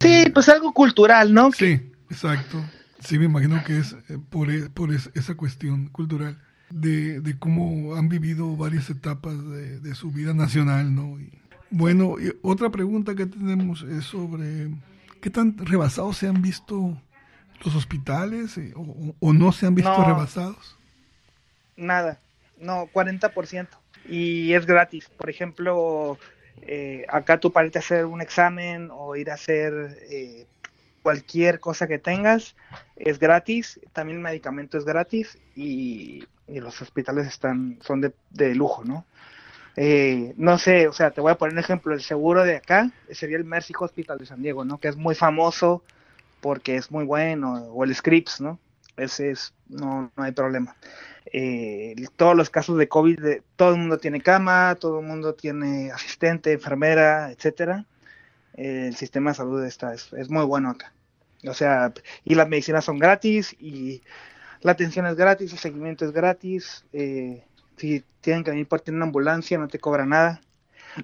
Sí, 0.00 0.26
pues 0.32 0.48
algo 0.48 0.72
cultural, 0.72 1.34
¿no? 1.34 1.50
Sí, 1.50 1.90
exacto. 2.08 2.64
Sí, 3.00 3.18
me 3.18 3.24
imagino 3.24 3.62
que 3.64 3.78
es 3.78 3.96
eh, 4.08 4.18
por, 4.30 4.50
e, 4.50 4.70
por 4.70 4.92
esa 4.92 5.34
cuestión 5.36 5.88
cultural 5.88 6.40
de, 6.70 7.20
de, 7.20 7.38
cómo 7.38 7.96
han 7.96 8.08
vivido 8.08 8.56
varias 8.56 8.90
etapas 8.90 9.36
de, 9.50 9.80
de 9.80 9.94
su 9.94 10.10
vida 10.10 10.34
nacional, 10.34 10.94
¿no? 10.94 11.18
Y, 11.18 11.32
bueno, 11.70 12.16
otra 12.42 12.70
pregunta 12.70 13.14
que 13.14 13.26
tenemos 13.26 13.82
es 13.82 14.04
sobre 14.04 14.70
qué 15.20 15.30
tan 15.30 15.56
rebasados 15.58 16.16
se 16.16 16.28
han 16.28 16.40
visto 16.40 17.00
los 17.64 17.74
hospitales 17.74 18.56
eh, 18.58 18.72
o, 18.74 19.32
no 19.32 19.52
se 19.52 19.66
han 19.66 19.74
visto 19.74 20.04
rebasados. 20.04 20.76
Nada, 21.76 22.18
no, 22.60 22.86
40%. 22.86 23.68
Y 24.08 24.52
es 24.54 24.66
gratis. 24.66 25.08
Por 25.16 25.30
ejemplo, 25.30 26.18
eh, 26.62 27.04
acá 27.08 27.38
tú 27.38 27.52
para 27.52 27.68
hacer 27.68 28.04
un 28.06 28.20
examen 28.20 28.90
o 28.92 29.16
ir 29.16 29.30
a 29.30 29.34
hacer 29.34 29.98
eh, 30.10 30.46
cualquier 31.02 31.60
cosa 31.60 31.86
que 31.86 31.98
tengas 31.98 32.56
es 32.96 33.18
gratis, 33.18 33.80
también 33.92 34.18
el 34.18 34.24
medicamento 34.24 34.78
es 34.78 34.84
gratis 34.84 35.38
y, 35.54 36.24
los 36.46 36.80
hospitales 36.80 37.26
están 37.26 37.78
son 37.82 38.00
de, 38.00 38.54
lujo, 38.54 38.82
¿no? 38.82 39.04
Eh, 39.76 40.32
no 40.38 40.56
sé, 40.56 40.88
o 40.88 40.94
sea, 40.94 41.10
te 41.10 41.20
voy 41.20 41.30
a 41.30 41.34
poner 41.36 41.52
un 41.52 41.58
ejemplo, 41.58 41.92
el 41.92 42.00
seguro 42.00 42.42
de 42.42 42.56
acá 42.56 42.90
sería 43.10 43.36
el 43.36 43.44
Mercy 43.44 43.74
Hospital 43.78 44.16
de 44.16 44.24
San 44.24 44.40
Diego, 44.40 44.64
¿no? 44.64 44.78
Que 44.78 44.88
es 44.88 44.96
muy 44.96 45.14
famoso 45.14 45.82
porque 46.40 46.76
es 46.76 46.90
muy 46.90 47.04
bueno, 47.04 47.54
o 47.72 47.84
el 47.84 47.94
Scripps, 47.94 48.40
¿no? 48.40 48.58
Ese 48.96 49.30
es, 49.30 49.54
no, 49.68 50.10
no 50.16 50.22
hay 50.22 50.32
problema. 50.32 50.76
Eh, 51.32 51.94
todos 52.16 52.36
los 52.36 52.50
casos 52.50 52.78
de 52.78 52.88
COVID, 52.88 53.18
todo 53.56 53.70
el 53.70 53.78
mundo 53.78 53.98
tiene 53.98 54.20
cama, 54.20 54.76
todo 54.80 55.00
el 55.00 55.06
mundo 55.06 55.34
tiene 55.34 55.90
asistente, 55.92 56.52
enfermera, 56.52 57.30
etcétera. 57.30 57.84
el 58.54 58.96
sistema 58.96 59.30
de 59.30 59.36
salud 59.36 59.64
está, 59.64 59.94
es, 59.94 60.12
es 60.14 60.30
muy 60.30 60.44
bueno 60.44 60.70
acá. 60.70 60.92
O 61.46 61.54
sea, 61.54 61.92
y 62.24 62.34
las 62.34 62.48
medicinas 62.48 62.84
son 62.84 62.98
gratis 62.98 63.54
y 63.60 64.02
la 64.60 64.72
atención 64.72 65.06
es 65.06 65.14
gratis, 65.14 65.52
el 65.52 65.58
seguimiento 65.58 66.04
es 66.04 66.12
gratis. 66.12 66.84
Eh, 66.92 67.44
si 67.76 68.04
tienen 68.20 68.42
que 68.42 68.50
venir 68.50 68.66
por 68.66 68.80
tener 68.80 68.96
una 68.96 69.06
ambulancia, 69.06 69.58
no 69.58 69.68
te 69.68 69.78
cobra 69.78 70.04
nada. 70.04 70.40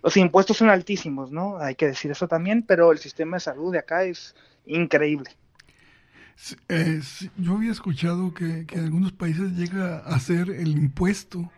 Los 0.02 0.16
impuestos 0.16 0.56
son 0.56 0.70
altísimos, 0.70 1.30
¿no? 1.30 1.58
Hay 1.58 1.74
que 1.74 1.86
decir 1.86 2.10
eso 2.10 2.28
también, 2.28 2.62
pero 2.62 2.92
el 2.92 2.98
sistema 2.98 3.36
de 3.36 3.40
salud 3.40 3.72
de 3.72 3.78
acá 3.78 4.04
es 4.04 4.34
increíble. 4.66 5.30
Eh, 6.68 7.00
yo 7.36 7.54
había 7.54 7.70
escuchado 7.70 8.34
que, 8.34 8.66
que 8.66 8.76
en 8.76 8.84
algunos 8.84 9.12
países 9.12 9.52
llega 9.52 9.98
a 9.98 10.18
ser 10.18 10.50
el 10.50 10.70
impuesto 10.70 11.50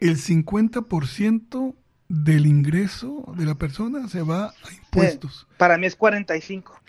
el 0.00 0.16
50% 0.16 1.74
del 2.08 2.46
ingreso 2.46 3.24
de 3.36 3.44
la 3.44 3.54
persona 3.56 4.08
se 4.08 4.22
va 4.22 4.46
a 4.46 4.72
impuestos. 4.72 5.46
para 5.58 5.76
mí 5.76 5.86
es 5.86 5.96
45. 5.96 6.80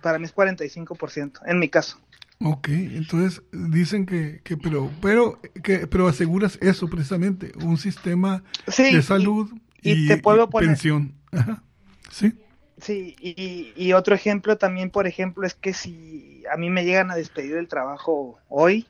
Para 0.00 0.18
mí 0.18 0.24
es 0.24 0.34
45%, 0.34 1.40
en 1.46 1.58
mi 1.58 1.68
caso. 1.68 2.00
Ok, 2.44 2.68
entonces 2.68 3.42
dicen 3.52 4.04
que, 4.04 4.40
que 4.42 4.56
pero, 4.56 4.90
pero, 5.00 5.40
que, 5.62 5.86
pero 5.86 6.08
aseguras 6.08 6.58
eso 6.60 6.88
precisamente, 6.88 7.52
un 7.62 7.76
sistema 7.76 8.42
de 8.76 9.02
salud 9.02 9.50
y, 9.82 10.08
te 10.08 10.16
puedo 10.16 10.48
pensión. 10.48 11.14
Sí. 12.10 12.32
Sí, 12.78 13.14
y, 13.20 13.72
y, 13.76 13.92
otro 13.92 14.14
ejemplo 14.14 14.58
también, 14.58 14.90
por 14.90 15.06
ejemplo, 15.06 15.46
es 15.46 15.54
que 15.54 15.72
si 15.72 16.42
a 16.52 16.56
mí 16.56 16.68
me 16.68 16.84
llegan 16.84 17.12
a 17.12 17.14
despedir 17.14 17.54
del 17.54 17.68
trabajo 17.68 18.40
hoy, 18.48 18.86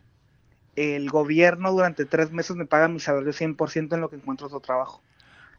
el 0.76 1.10
gobierno 1.10 1.72
durante 1.72 2.06
tres 2.06 2.32
meses 2.32 2.56
me 2.56 2.64
paga 2.64 2.88
mi 2.88 3.00
salario 3.00 3.32
100% 3.32 3.94
en 3.94 4.00
lo 4.00 4.08
que 4.08 4.16
encuentro 4.16 4.46
otro 4.46 4.60
trabajo. 4.60 5.02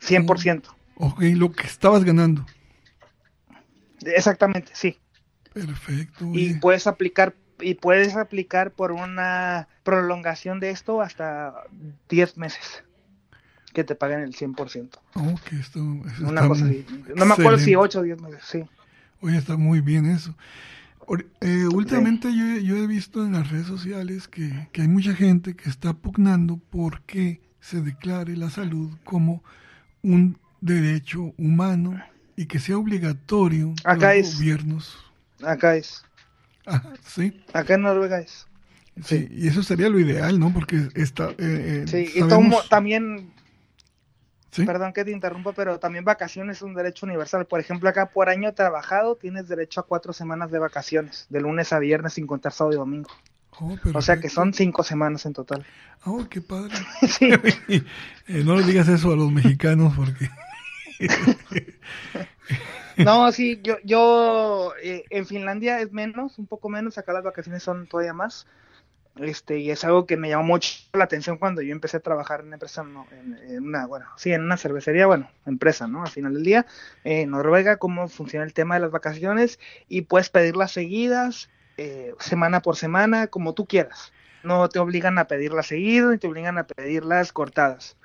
100%. 0.02 0.63
Ok, 0.96 1.22
lo 1.36 1.52
que 1.52 1.68
estabas 1.68 2.04
ganando. 2.04 2.46
Exactamente, 4.04 4.72
sí. 4.74 4.98
Perfecto. 5.54 6.25
Y 6.34 6.56
puedes 6.56 6.88
aplicar 6.88 7.36
y 7.60 7.75
puedes 7.75 8.16
aplicar 8.16 8.72
por 8.72 8.92
una 8.92 9.68
prolongación 9.84 10.60
de 10.60 10.72
esto 10.72 11.02
hasta 11.02 11.54
10 12.10 12.38
meses 12.38 12.84
que 13.74 13.84
te 13.84 13.96
paguen 13.96 14.22
el 14.22 14.34
100%. 14.34 15.00
Ok, 15.15 15.53
esto, 15.53 15.80
una 16.22 16.48
cosa 16.48 16.65
así. 16.65 16.86
No 17.15 17.25
me 17.25 17.34
acuerdo 17.34 17.58
si 17.58 17.75
8 17.75 18.00
o 18.00 18.03
10 18.03 18.22
meses, 18.22 18.42
sí. 18.44 18.63
Oye, 19.22 19.38
está 19.38 19.58
muy 19.58 19.82
bien 19.82 20.06
eso. 20.06 20.36
Eh, 21.42 21.65
últimamente 21.74 22.30
yo, 22.34 22.58
yo, 22.62 22.77
he 22.77 22.88
visto 22.88 23.25
en 23.25 23.34
las 23.34 23.51
redes 23.51 23.68
sociales 23.68 24.27
que, 24.27 24.70
que 24.72 24.84
hay 24.84 24.88
mucha 24.88 25.13
gente 25.13 25.53
que 25.56 25.70
está 25.70 25.94
pugnando 25.94 26.60
porque 26.70 27.42
se 27.60 27.82
declare 27.82 28.38
la 28.38 28.50
salud 28.50 28.92
como 29.03 29.44
un 30.01 30.38
derecho 30.62 31.34
humano 31.38 32.01
y 32.36 32.46
que 32.46 32.60
sea 32.60 32.77
obligatorio 32.77 33.74
para 33.84 34.15
los 34.15 34.36
gobiernos. 34.36 34.98
Acá 35.42 35.75
es. 35.75 36.03
sí. 37.06 37.42
Acá 37.53 37.75
en 37.75 37.82
Noruega 37.82 38.20
es. 38.20 38.48
Sí, 39.03 39.27
y 39.32 39.48
eso 39.48 39.63
sería 39.63 39.89
lo 39.89 40.00
ideal, 40.00 40.39
¿no? 40.39 40.53
Porque 40.53 40.88
está... 40.94 41.32
Eh, 41.32 41.36
eh, 41.39 41.86
sí, 41.88 42.12
y 42.13 42.70
también... 42.70 43.32
Perdón 44.55 44.93
que 44.93 45.03
te 45.03 45.12
interrumpa, 45.12 45.53
pero 45.53 45.79
también 45.79 46.05
vacaciones 46.05 46.57
es 46.57 46.62
un 46.62 46.75
derecho 46.75 47.05
universal. 47.05 47.45
Por 47.45 47.60
ejemplo, 47.60 47.89
acá 47.89 48.07
por 48.07 48.29
año 48.29 48.53
trabajado 48.53 49.15
tienes 49.15 49.48
derecho 49.48 49.79
a 49.79 49.88
cuatro 49.88 50.13
semanas 50.13 50.51
de 50.51 50.60
vacaciones, 50.60 51.25
de 51.29 51.41
lunes 51.41 51.74
a 51.74 51.79
viernes 51.79 52.13
sin 52.13 52.27
contar 52.27 52.51
sábado 52.51 52.75
y 52.75 52.77
domingo. 52.77 53.10
Oh, 53.60 53.77
o 53.93 54.01
sea 54.01 54.19
que 54.19 54.29
son 54.29 54.53
cinco 54.53 54.83
semanas 54.83 55.25
en 55.25 55.33
total. 55.33 55.65
Oh, 56.05 56.25
qué 56.29 56.41
padre. 56.41 56.74
Eh, 58.25 58.41
no 58.45 58.55
le 58.55 58.63
digas 58.63 58.88
eso 58.88 59.12
a 59.12 59.17
los 59.17 59.29
mexicanos 59.29 59.93
porque... 59.98 60.29
no, 62.98 63.29
sí, 63.33 63.60
yo, 63.62 63.75
yo 63.83 64.72
eh, 64.81 65.03
en 65.10 65.25
Finlandia 65.25 65.81
es 65.81 65.91
menos, 65.91 66.39
un 66.39 66.48
poco 66.48 66.69
menos, 66.69 66.98
acá 66.98 67.12
las 67.12 67.25
vacaciones 67.25 67.63
son 67.63 67.86
todavía 67.88 68.13
más. 68.13 68.48
Este, 69.17 69.60
y 69.60 69.70
es 69.70 69.84
algo 69.84 70.08
que 70.08 70.17
me 70.17 70.29
llamó 70.29 70.43
mucho 70.43 70.70
la 70.93 71.03
atención 71.03 71.38
cuando 71.38 71.62
yo 71.62 71.72
empecé 71.72 71.98
a 71.98 72.00
trabajar 72.00 72.39
en 72.39 72.48
una 72.48 72.55
empresa, 72.55 72.84
en, 73.12 73.63
una, 73.63 73.86
bueno, 73.86 74.08
sí, 74.17 74.34
en 74.34 74.41
una 74.41 74.58
cervecería, 74.58 75.05
bueno, 75.05 75.29
empresa, 75.46 75.88
¿no? 75.88 76.01
Al 76.01 76.10
final 76.10 76.34
del 76.34 76.43
día, 76.43 76.65
en 77.03 77.29
Noruega, 77.29 77.77
cómo 77.77 78.08
funciona 78.08 78.43
el 78.43 78.53
tema 78.53 78.75
de 78.75 78.82
las 78.82 78.91
vacaciones 78.91 79.60
y 79.88 80.01
puedes 80.01 80.29
pedirlas 80.29 80.72
seguidas, 80.72 81.50
eh, 81.77 82.15
semana 82.20 82.62
por 82.62 82.75
semana, 82.75 83.27
como 83.27 83.53
tú 83.53 83.67
quieras. 83.67 84.12
No 84.41 84.67
te 84.67 84.79
obligan 84.79 85.20
a 85.20 85.27
pedirlas 85.27 85.67
seguido 85.67 86.12
ni 86.12 86.17
te 86.17 86.27
obligan 86.27 86.58
a 86.58 86.65
pedirlas 86.65 87.32
cortadas. 87.32 87.96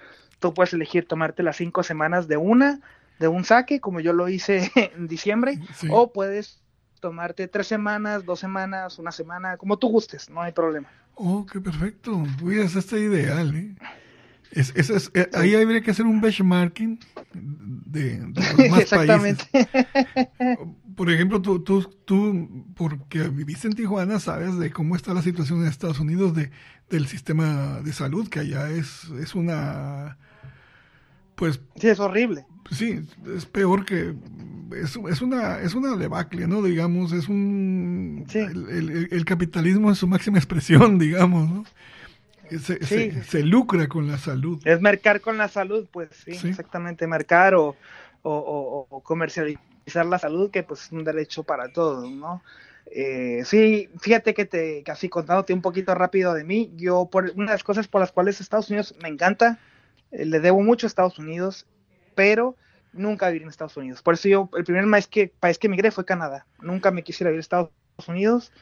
Tú 0.40 0.52
puedes 0.52 0.74
elegir 0.74 1.08
tomarte 1.08 1.42
las 1.42 1.56
cinco 1.56 1.82
semanas 1.82 2.28
de 2.28 2.36
una 2.36 2.80
de 3.18 3.28
un 3.28 3.44
saque, 3.44 3.80
como 3.80 4.00
yo 4.00 4.12
lo 4.12 4.28
hice 4.28 4.70
en 4.94 5.08
diciembre, 5.08 5.58
o 5.90 6.12
puedes 6.12 6.60
tomarte 7.00 7.48
tres 7.48 7.66
semanas, 7.66 8.24
dos 8.24 8.40
semanas, 8.40 8.98
una 8.98 9.12
semana, 9.12 9.56
como 9.56 9.78
tú 9.78 9.88
gustes, 9.88 10.28
no 10.30 10.42
hay 10.42 10.52
problema. 10.52 10.88
Oh, 11.14 11.44
qué 11.46 11.60
perfecto. 11.60 12.24
Uy, 12.42 12.60
eso 12.60 12.78
está 12.78 12.98
ideal, 12.98 13.54
¿eh? 13.54 13.74
Es, 14.50 14.72
es, 14.76 15.10
eh, 15.14 15.28
ahí 15.34 15.54
habría 15.54 15.82
que 15.82 15.90
hacer 15.90 16.06
un 16.06 16.20
benchmarking 16.20 16.98
de, 17.34 18.18
más 18.70 18.80
Exactamente. 18.80 19.44
Por 20.96 21.10
ejemplo, 21.10 21.42
tú, 21.42 21.60
tú, 21.60 21.82
tú, 22.04 22.66
porque 22.74 23.28
viviste 23.28 23.68
en 23.68 23.74
Tijuana, 23.74 24.20
sabes 24.20 24.58
de 24.58 24.70
cómo 24.70 24.96
está 24.96 25.12
la 25.12 25.22
situación 25.22 25.60
en 25.60 25.68
Estados 25.68 26.00
Unidos 26.00 26.34
de, 26.34 26.50
del 26.88 27.06
sistema 27.06 27.80
de 27.82 27.92
salud, 27.92 28.28
que 28.28 28.40
allá 28.40 28.70
es, 28.70 29.04
es 29.20 29.34
una... 29.34 30.16
Pues... 31.38 31.60
Sí, 31.76 31.88
es 31.88 32.00
horrible. 32.00 32.44
Sí, 32.70 33.00
es 33.34 33.46
peor 33.46 33.84
que... 33.84 34.14
Es, 34.76 34.98
es 35.10 35.22
una 35.22 35.60
es 35.60 35.74
una 35.74 35.96
debacle, 35.96 36.46
¿no? 36.46 36.60
Digamos, 36.60 37.12
es 37.12 37.28
un... 37.28 38.26
El, 38.34 39.08
el 39.10 39.24
capitalismo 39.24 39.88
en 39.88 39.94
su 39.94 40.06
máxima 40.06 40.36
expresión, 40.36 40.98
digamos, 40.98 41.48
¿no? 41.48 41.64
Se, 42.50 43.42
lucra 43.42 43.88
con 43.88 44.08
la 44.08 44.18
salud. 44.18 44.60
Es 44.64 44.80
mercar 44.80 45.20
con 45.20 45.38
la 45.38 45.48
salud, 45.48 45.86
pues 45.90 46.08
sí, 46.24 46.32
exactamente, 46.48 47.06
mercar 47.06 47.54
o, 47.54 47.76
comercializar 49.02 50.06
la 50.06 50.18
salud, 50.18 50.50
que 50.50 50.62
pues 50.62 50.84
es 50.84 50.92
un 50.92 51.04
derecho 51.04 51.42
para 51.42 51.72
todos, 51.72 52.10
¿no? 52.10 52.42
Eh, 52.90 53.42
sí, 53.44 53.90
fíjate 54.00 54.32
que 54.32 54.46
te, 54.46 54.82
casi 54.82 55.10
contándote 55.10 55.52
un 55.52 55.60
poquito 55.60 55.94
rápido 55.94 56.32
de 56.32 56.44
mí, 56.44 56.72
yo 56.76 57.06
por 57.10 57.32
una 57.34 57.46
de 57.46 57.54
las 57.54 57.64
cosas 57.64 57.86
por 57.86 58.00
las 58.00 58.12
cuales 58.12 58.40
Estados 58.40 58.70
Unidos 58.70 58.94
me 59.02 59.08
encanta, 59.08 59.58
le 60.10 60.40
debo 60.40 60.62
mucho 60.62 60.86
a 60.86 60.88
Estados 60.88 61.18
Unidos, 61.18 61.66
pero 62.14 62.56
nunca 62.92 63.30
viví 63.30 63.42
en 63.42 63.50
Estados 63.50 63.76
Unidos. 63.76 64.02
Por 64.02 64.14
eso 64.14 64.28
yo, 64.28 64.50
el 64.56 64.64
primer 64.64 64.88
país 64.90 65.06
que, 65.06 65.28
país 65.28 65.58
que 65.58 65.66
emigré 65.66 65.90
fue 65.90 66.04
Canadá. 66.04 66.46
Nunca 66.60 66.90
me 66.90 67.02
quisiera 67.02 67.30
vivir 67.30 67.38
en 67.38 67.40
Estados 67.40 67.70
Unidos 68.06 68.52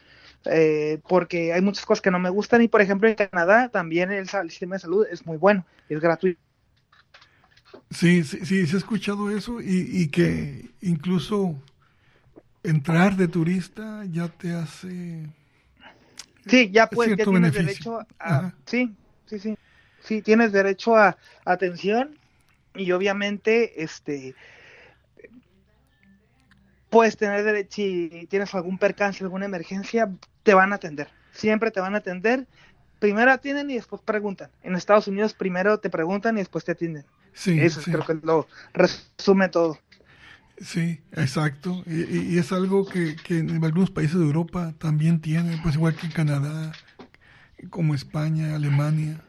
eh, 0.44 1.00
porque 1.08 1.52
hay 1.52 1.60
muchas 1.60 1.84
cosas 1.84 2.02
que 2.02 2.10
no 2.10 2.18
me 2.18 2.30
gustan 2.30 2.62
y 2.62 2.68
por 2.68 2.80
ejemplo 2.80 3.08
en 3.08 3.16
Canadá 3.16 3.68
también 3.68 4.12
el, 4.12 4.28
sistema 4.28 4.76
de 4.76 4.80
salud 4.80 5.06
es 5.10 5.26
muy 5.26 5.36
bueno, 5.36 5.66
es 5.88 6.00
gratuito. 6.00 6.40
Sí, 7.90 8.24
sí, 8.24 8.44
sí, 8.44 8.66
se 8.66 8.76
ha 8.76 8.78
escuchado 8.78 9.30
eso 9.30 9.60
y, 9.60 10.08
que 10.08 10.70
incluso 10.80 11.60
entrar 12.62 13.16
de 13.16 13.28
turista 13.28 14.04
ya 14.10 14.28
te 14.28 14.52
hace... 14.52 15.26
Sí, 16.46 16.70
ya 16.70 16.88
puedes, 16.88 17.16
tienes 17.16 17.52
derecho 17.52 18.00
a... 18.18 18.52
Sí, 18.66 18.94
sí, 19.26 19.38
sí. 19.38 19.56
Sí, 20.06 20.22
tienes 20.22 20.52
derecho 20.52 20.96
a 20.96 21.16
atención 21.44 22.16
y 22.74 22.92
obviamente 22.92 23.82
este 23.82 24.34
puedes 26.90 27.16
tener 27.16 27.42
derecho, 27.42 27.74
si 27.74 28.26
tienes 28.30 28.54
algún 28.54 28.78
percance, 28.78 29.24
alguna 29.24 29.46
emergencia, 29.46 30.10
te 30.44 30.54
van 30.54 30.72
a 30.72 30.76
atender. 30.76 31.08
Siempre 31.32 31.70
te 31.70 31.80
van 31.80 31.94
a 31.94 31.98
atender. 31.98 32.46
Primero 33.00 33.32
atienden 33.32 33.70
y 33.70 33.74
después 33.74 34.00
preguntan. 34.00 34.50
En 34.62 34.76
Estados 34.76 35.08
Unidos 35.08 35.34
primero 35.34 35.78
te 35.78 35.90
preguntan 35.90 36.36
y 36.36 36.40
después 36.40 36.64
te 36.64 36.72
atienden. 36.72 37.04
Sí, 37.34 37.58
Eso 37.60 37.82
creo 37.82 38.06
que 38.06 38.14
lo 38.22 38.46
resume 38.72 39.48
todo. 39.48 39.78
Sí, 40.58 41.00
exacto. 41.12 41.82
Y, 41.86 42.38
es 42.38 42.52
algo 42.52 42.86
que, 42.86 43.16
en 43.28 43.62
algunos 43.62 43.90
países 43.90 44.16
de 44.18 44.24
Europa 44.24 44.72
también 44.78 45.20
tienen, 45.20 45.60
pues 45.62 45.74
igual 45.74 45.94
que 45.96 46.06
en 46.06 46.12
Canadá, 46.12 46.72
como 47.68 47.94
España, 47.94 48.54
Alemania. 48.54 49.20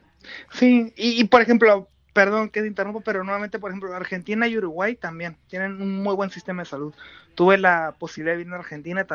Sí, 0.51 0.93
y, 0.95 1.21
y 1.21 1.23
por 1.25 1.41
ejemplo, 1.41 1.89
perdón 2.17 2.49
que 2.49 2.61
te 2.61 2.67
interrumpo, 2.67 3.01
pero 3.01 3.23
nuevamente, 3.23 3.59
por 3.59 3.69
ejemplo, 3.69 3.93
Argentina 3.93 4.47
y 4.47 4.57
Uruguay 4.57 4.95
también 4.95 5.37
tienen 5.47 5.79
un 5.79 6.01
muy 6.01 6.15
buen 6.15 6.31
sistema 6.31 6.63
de 6.63 6.65
salud. 6.69 6.91
Tuve 7.35 7.59
la 7.59 7.93
posibilidad 7.99 8.33
de 8.33 8.37
vivir 8.37 8.53
en 8.53 8.59
Argentina, 8.59 9.05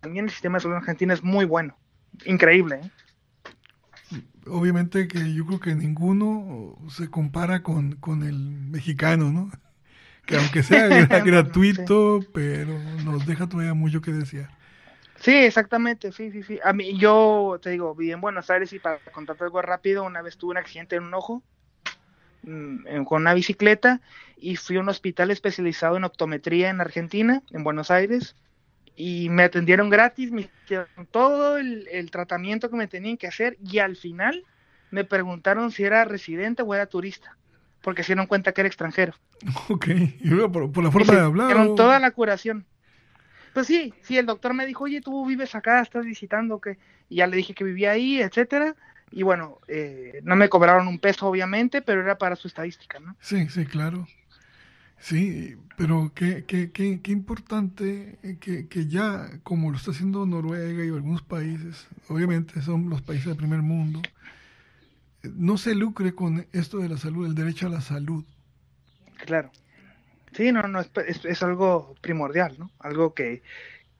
también 0.00 0.24
el 0.24 0.30
sistema 0.32 0.58
de 0.58 0.62
salud 0.62 0.74
en 0.74 0.80
Argentina 0.80 1.14
es 1.14 1.22
muy 1.22 1.44
bueno, 1.44 1.78
increíble. 2.24 2.80
¿eh? 2.82 4.22
Obviamente 4.48 5.06
que 5.06 5.32
yo 5.32 5.46
creo 5.46 5.60
que 5.60 5.76
ninguno 5.76 6.76
se 6.88 7.08
compara 7.08 7.62
con, 7.62 7.96
el 8.24 8.50
mexicano, 8.50 9.30
¿no? 9.30 9.52
Que 10.26 10.36
aunque 10.36 10.64
sea 10.64 10.88
gratuito, 11.24 12.24
pero 12.34 12.76
nos 13.04 13.24
deja 13.24 13.48
todavía 13.48 13.74
mucho 13.74 14.00
que 14.00 14.10
desear. 14.10 14.50
Sí, 15.20 15.36
exactamente, 15.36 16.12
sí, 16.12 16.30
sí, 16.32 16.42
sí. 16.42 16.58
A 16.64 16.72
mí, 16.72 16.98
yo 16.98 17.58
te 17.62 17.70
digo, 17.70 17.94
viví 17.94 18.12
en 18.12 18.20
Buenos 18.20 18.50
Aires 18.50 18.72
y 18.72 18.78
para 18.78 18.98
contarte 19.12 19.44
algo 19.44 19.62
rápido, 19.62 20.02
una 20.02 20.22
vez 20.22 20.36
tuve 20.36 20.52
un 20.52 20.56
accidente 20.56 20.96
en 20.96 21.04
un 21.04 21.14
ojo 21.14 21.44
Mm, 22.42 23.04
con 23.04 23.20
una 23.22 23.34
bicicleta 23.34 24.00
y 24.36 24.56
fui 24.56 24.76
a 24.76 24.80
un 24.80 24.88
hospital 24.88 25.30
especializado 25.30 25.96
en 25.96 26.04
optometría 26.04 26.70
en 26.70 26.80
Argentina, 26.80 27.42
en 27.50 27.64
Buenos 27.64 27.90
Aires, 27.90 28.36
y 28.96 29.28
me 29.28 29.42
atendieron 29.42 29.90
gratis, 29.90 30.32
me 30.32 30.50
hicieron 30.64 30.88
todo 31.10 31.58
el, 31.58 32.10
tratamiento 32.10 32.70
que 32.70 32.76
me 32.76 32.88
tenían 32.88 33.18
que 33.18 33.26
hacer 33.26 33.58
y 33.62 33.78
al 33.78 33.96
final 33.96 34.46
me 34.90 35.04
preguntaron 35.04 35.70
si 35.70 35.84
era 35.84 36.04
residente 36.04 36.62
o 36.62 36.74
era 36.74 36.86
turista, 36.86 37.36
porque 37.82 38.02
se 38.02 38.12
dieron 38.12 38.26
cuenta 38.26 38.52
que 38.52 38.62
era 38.62 38.68
extranjero. 38.68 39.14
Ok, 39.68 39.88
y 39.88 40.30
por, 40.48 40.72
por 40.72 40.84
la 40.84 40.90
forma 40.90 41.14
de 41.14 41.20
hablar. 41.20 41.50
Hicieron 41.50 41.76
toda 41.76 41.98
la 41.98 42.10
curación. 42.10 42.66
Pues 43.52 43.66
sí, 43.66 43.92
sí, 44.02 44.16
el 44.16 44.26
doctor 44.26 44.54
me 44.54 44.66
dijo, 44.66 44.84
oye, 44.84 45.00
tú 45.00 45.26
vives 45.26 45.54
acá, 45.54 45.80
estás 45.80 46.04
visitando, 46.04 46.60
que 46.60 46.78
ya 47.08 47.26
le 47.26 47.36
dije 47.36 47.54
que 47.54 47.64
vivía 47.64 47.92
ahí, 47.92 48.20
etcétera 48.20 48.76
y 49.10 49.22
bueno, 49.22 49.58
eh, 49.66 50.20
no 50.22 50.36
me 50.36 50.48
cobraron 50.48 50.86
un 50.86 50.98
peso 50.98 51.26
obviamente, 51.26 51.82
pero 51.82 52.00
era 52.00 52.16
para 52.16 52.36
su 52.36 52.48
estadística, 52.48 53.00
¿no? 53.00 53.16
Sí, 53.20 53.48
sí, 53.48 53.66
claro. 53.66 54.06
Sí, 54.98 55.56
pero 55.76 56.12
qué, 56.14 56.44
qué, 56.46 56.70
qué, 56.70 57.00
qué 57.00 57.10
importante 57.10 58.18
que, 58.40 58.68
que, 58.68 58.86
ya, 58.86 59.30
como 59.42 59.70
lo 59.70 59.78
está 59.78 59.92
haciendo 59.92 60.26
Noruega 60.26 60.84
y 60.84 60.88
algunos 60.88 61.22
países, 61.22 61.88
obviamente 62.08 62.60
son 62.60 62.90
los 62.90 63.00
países 63.00 63.26
del 63.26 63.36
primer 63.36 63.62
mundo, 63.62 64.02
no 65.22 65.56
se 65.56 65.74
lucre 65.74 66.14
con 66.14 66.46
esto 66.52 66.78
de 66.78 66.90
la 66.90 66.98
salud, 66.98 67.26
el 67.26 67.34
derecho 67.34 67.66
a 67.66 67.70
la 67.70 67.80
salud. 67.80 68.24
Claro. 69.24 69.50
Sí, 70.32 70.52
no, 70.52 70.62
no, 70.62 70.80
es, 70.80 70.90
es 71.24 71.42
algo 71.42 71.94
primordial, 72.00 72.54
¿no? 72.58 72.70
Algo 72.78 73.14
que, 73.14 73.42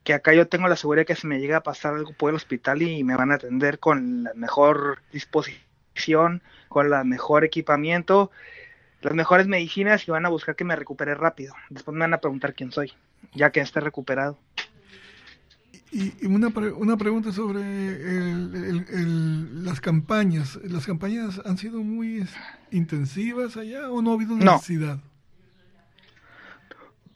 que 0.03 0.13
acá 0.13 0.33
yo 0.33 0.47
tengo 0.47 0.67
la 0.67 0.75
seguridad 0.75 1.05
que 1.05 1.15
si 1.15 1.27
me 1.27 1.39
llega 1.39 1.57
a 1.57 1.63
pasar 1.63 1.93
algo 1.93 2.11
ir 2.11 2.29
al 2.29 2.35
hospital 2.35 2.81
y 2.81 3.03
me 3.03 3.15
van 3.15 3.31
a 3.31 3.35
atender 3.35 3.79
con 3.79 4.23
la 4.23 4.33
mejor 4.33 4.99
disposición, 5.11 6.41
con 6.69 6.89
la 6.89 7.03
mejor 7.03 7.43
equipamiento, 7.43 8.31
las 9.01 9.13
mejores 9.13 9.47
medicinas 9.47 10.07
y 10.07 10.11
van 10.11 10.25
a 10.25 10.29
buscar 10.29 10.55
que 10.55 10.63
me 10.63 10.75
recupere 10.75 11.15
rápido. 11.15 11.53
Después 11.69 11.93
me 11.93 12.01
van 12.01 12.13
a 12.13 12.19
preguntar 12.19 12.53
quién 12.53 12.71
soy, 12.71 12.93
ya 13.33 13.51
que 13.51 13.59
esté 13.59 13.79
recuperado. 13.79 14.37
Y, 15.91 16.25
una, 16.25 16.47
una 16.77 16.97
pregunta 16.97 17.33
sobre 17.33 17.61
las 19.63 19.81
campañas. 19.81 20.57
¿Las 20.63 20.85
campañas 20.85 21.41
han 21.43 21.57
sido 21.57 21.83
muy 21.83 22.25
intensivas 22.71 23.57
allá 23.57 23.91
o 23.91 24.01
no 24.01 24.11
ha 24.11 24.13
habido 24.13 24.37
necesidad? 24.37 24.95
No, 24.95 25.10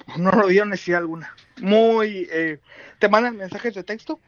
no 0.17 0.29
ha 0.29 0.65
necesidad 0.65 0.99
alguna. 0.99 1.35
Muy... 1.61 2.27
Eh, 2.31 2.59
te 2.99 3.09
mandan 3.09 3.37
mensajes 3.37 3.73
de 3.73 3.83
texto, 3.83 4.19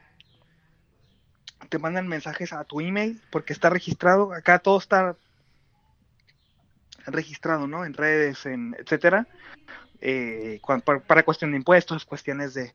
te 1.69 1.79
mandan 1.79 2.07
mensajes 2.07 2.53
a 2.53 2.63
tu 2.63 2.81
email 2.81 3.21
porque 3.31 3.53
está 3.53 3.69
registrado, 3.69 4.33
acá 4.33 4.59
todo 4.59 4.77
está 4.77 5.15
registrado, 7.05 7.67
¿no? 7.67 7.85
En 7.85 7.93
redes, 7.93 8.45
en 8.45 8.75
etcétera, 8.77 9.27
eh, 10.01 10.59
para, 11.07 11.23
cuestión 11.23 11.51
de 11.51 11.57
impuestos, 11.57 12.05
cuestiones 12.05 12.53
de 12.53 12.73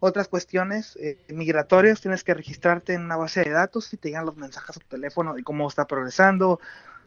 otras 0.00 0.28
cuestiones 0.28 0.96
eh, 1.00 1.18
migratorias, 1.28 2.00
tienes 2.00 2.24
que 2.24 2.34
registrarte 2.34 2.94
en 2.94 3.02
una 3.02 3.16
base 3.16 3.42
de 3.42 3.50
datos 3.50 3.92
y 3.92 3.96
te 3.96 4.08
llegan 4.08 4.26
los 4.26 4.36
mensajes 4.36 4.76
a 4.76 4.80
tu 4.80 4.86
teléfono 4.88 5.34
de 5.34 5.42
cómo 5.42 5.68
está 5.68 5.86
progresando, 5.86 6.60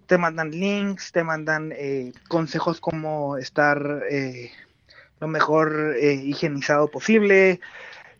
te 0.05 0.17
mandan 0.17 0.51
links, 0.51 1.11
te 1.11 1.23
mandan 1.23 1.73
eh, 1.75 2.13
consejos 2.29 2.79
cómo 2.79 3.37
estar 3.37 4.03
lo 5.19 5.27
mejor 5.27 5.95
eh, 5.99 6.13
higienizado 6.13 6.89
posible, 6.89 7.59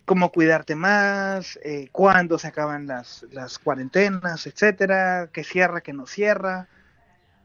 cómo 0.05 0.31
cuidarte 0.31 0.75
más, 0.75 1.59
eh, 1.63 1.89
cuándo 1.91 2.39
se 2.39 2.47
acaban 2.47 2.87
las, 2.87 3.25
las 3.31 3.59
cuarentenas, 3.59 4.47
etcétera, 4.47 5.29
que 5.31 5.43
cierra, 5.43 5.81
que 5.81 5.93
no 5.93 6.07
cierra, 6.07 6.67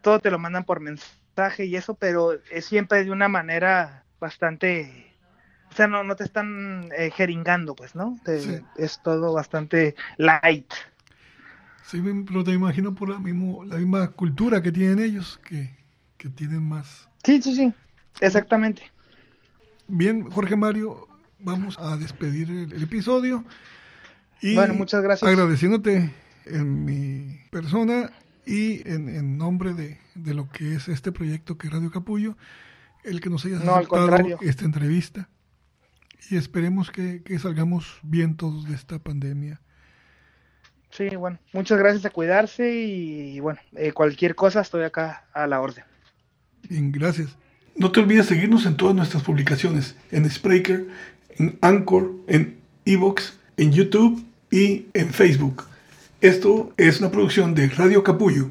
todo 0.00 0.20
te 0.20 0.30
lo 0.30 0.38
mandan 0.38 0.64
por 0.64 0.80
mensaje 0.80 1.64
y 1.64 1.76
eso, 1.76 1.94
pero 1.94 2.38
es 2.50 2.64
siempre 2.64 3.04
de 3.04 3.10
una 3.10 3.28
manera 3.28 4.04
bastante, 4.20 5.12
o 5.72 5.74
sea, 5.74 5.88
no, 5.88 6.04
no 6.04 6.14
te 6.14 6.24
están 6.24 6.88
eh, 6.96 7.10
jeringando, 7.10 7.74
pues, 7.74 7.94
¿no? 7.94 8.18
Es 8.76 9.00
todo 9.02 9.32
bastante 9.32 9.96
light. 10.18 10.72
Sí, 11.84 12.00
pero 12.26 12.44
te 12.44 12.52
imagino 12.52 12.94
por 12.94 13.08
la, 13.08 13.18
mismo, 13.18 13.64
la 13.64 13.76
misma 13.76 14.08
cultura 14.12 14.62
que 14.62 14.70
tienen 14.72 15.00
ellos, 15.00 15.40
que, 15.44 15.76
que 16.16 16.28
tienen 16.28 16.62
más. 16.62 17.08
Sí, 17.24 17.42
sí, 17.42 17.54
sí, 17.54 17.74
exactamente. 18.20 18.90
Bien, 19.94 20.30
Jorge 20.30 20.56
Mario, 20.56 21.06
vamos 21.38 21.78
a 21.78 21.98
despedir 21.98 22.48
el, 22.50 22.82
episodio. 22.82 23.44
Y 24.40 24.54
bueno, 24.54 24.72
muchas 24.72 25.02
gracias. 25.02 25.30
Agradeciéndote 25.30 26.10
en 26.46 26.84
mi 26.86 27.38
persona 27.50 28.10
y 28.46 28.88
en, 28.88 29.36
nombre 29.36 29.74
de, 29.74 29.98
lo 30.32 30.48
que 30.48 30.76
es 30.76 30.88
este 30.88 31.12
proyecto 31.12 31.58
que 31.58 31.66
es 31.66 31.74
Radio 31.74 31.90
Capullo, 31.90 32.38
el 33.04 33.20
que 33.20 33.28
nos 33.28 33.44
hayas 33.44 33.60
aceptado 33.60 34.38
esta 34.40 34.64
entrevista 34.64 35.28
y 36.30 36.38
esperemos 36.38 36.90
que, 36.90 37.22
que 37.22 37.38
salgamos 37.38 38.00
bien 38.02 38.38
todos 38.38 38.66
de 38.66 38.74
esta 38.74 38.98
pandemia. 38.98 39.60
Sí, 40.88 41.14
bueno, 41.16 41.38
muchas 41.52 41.78
gracias 41.78 42.06
a 42.06 42.10
cuidarse 42.10 42.72
y 42.74 43.40
bueno, 43.40 43.60
eh, 43.76 43.92
cualquier 43.92 44.36
cosa 44.36 44.62
estoy 44.62 44.84
acá 44.84 45.26
a 45.34 45.46
la 45.46 45.60
orden. 45.60 45.84
Bien, 46.66 46.90
gracias. 46.90 47.36
No 47.74 47.90
te 47.90 48.00
olvides 48.00 48.26
seguirnos 48.26 48.66
en 48.66 48.76
todas 48.76 48.94
nuestras 48.94 49.22
publicaciones, 49.22 49.96
en 50.10 50.30
Spreaker, 50.30 50.86
en 51.38 51.58
Anchor, 51.62 52.12
en 52.26 52.56
Evox, 52.84 53.38
en 53.56 53.72
YouTube 53.72 54.24
y 54.50 54.86
en 54.92 55.10
Facebook. 55.10 55.64
Esto 56.20 56.72
es 56.76 57.00
una 57.00 57.10
producción 57.10 57.54
de 57.54 57.68
Radio 57.68 58.04
Capullo. 58.04 58.48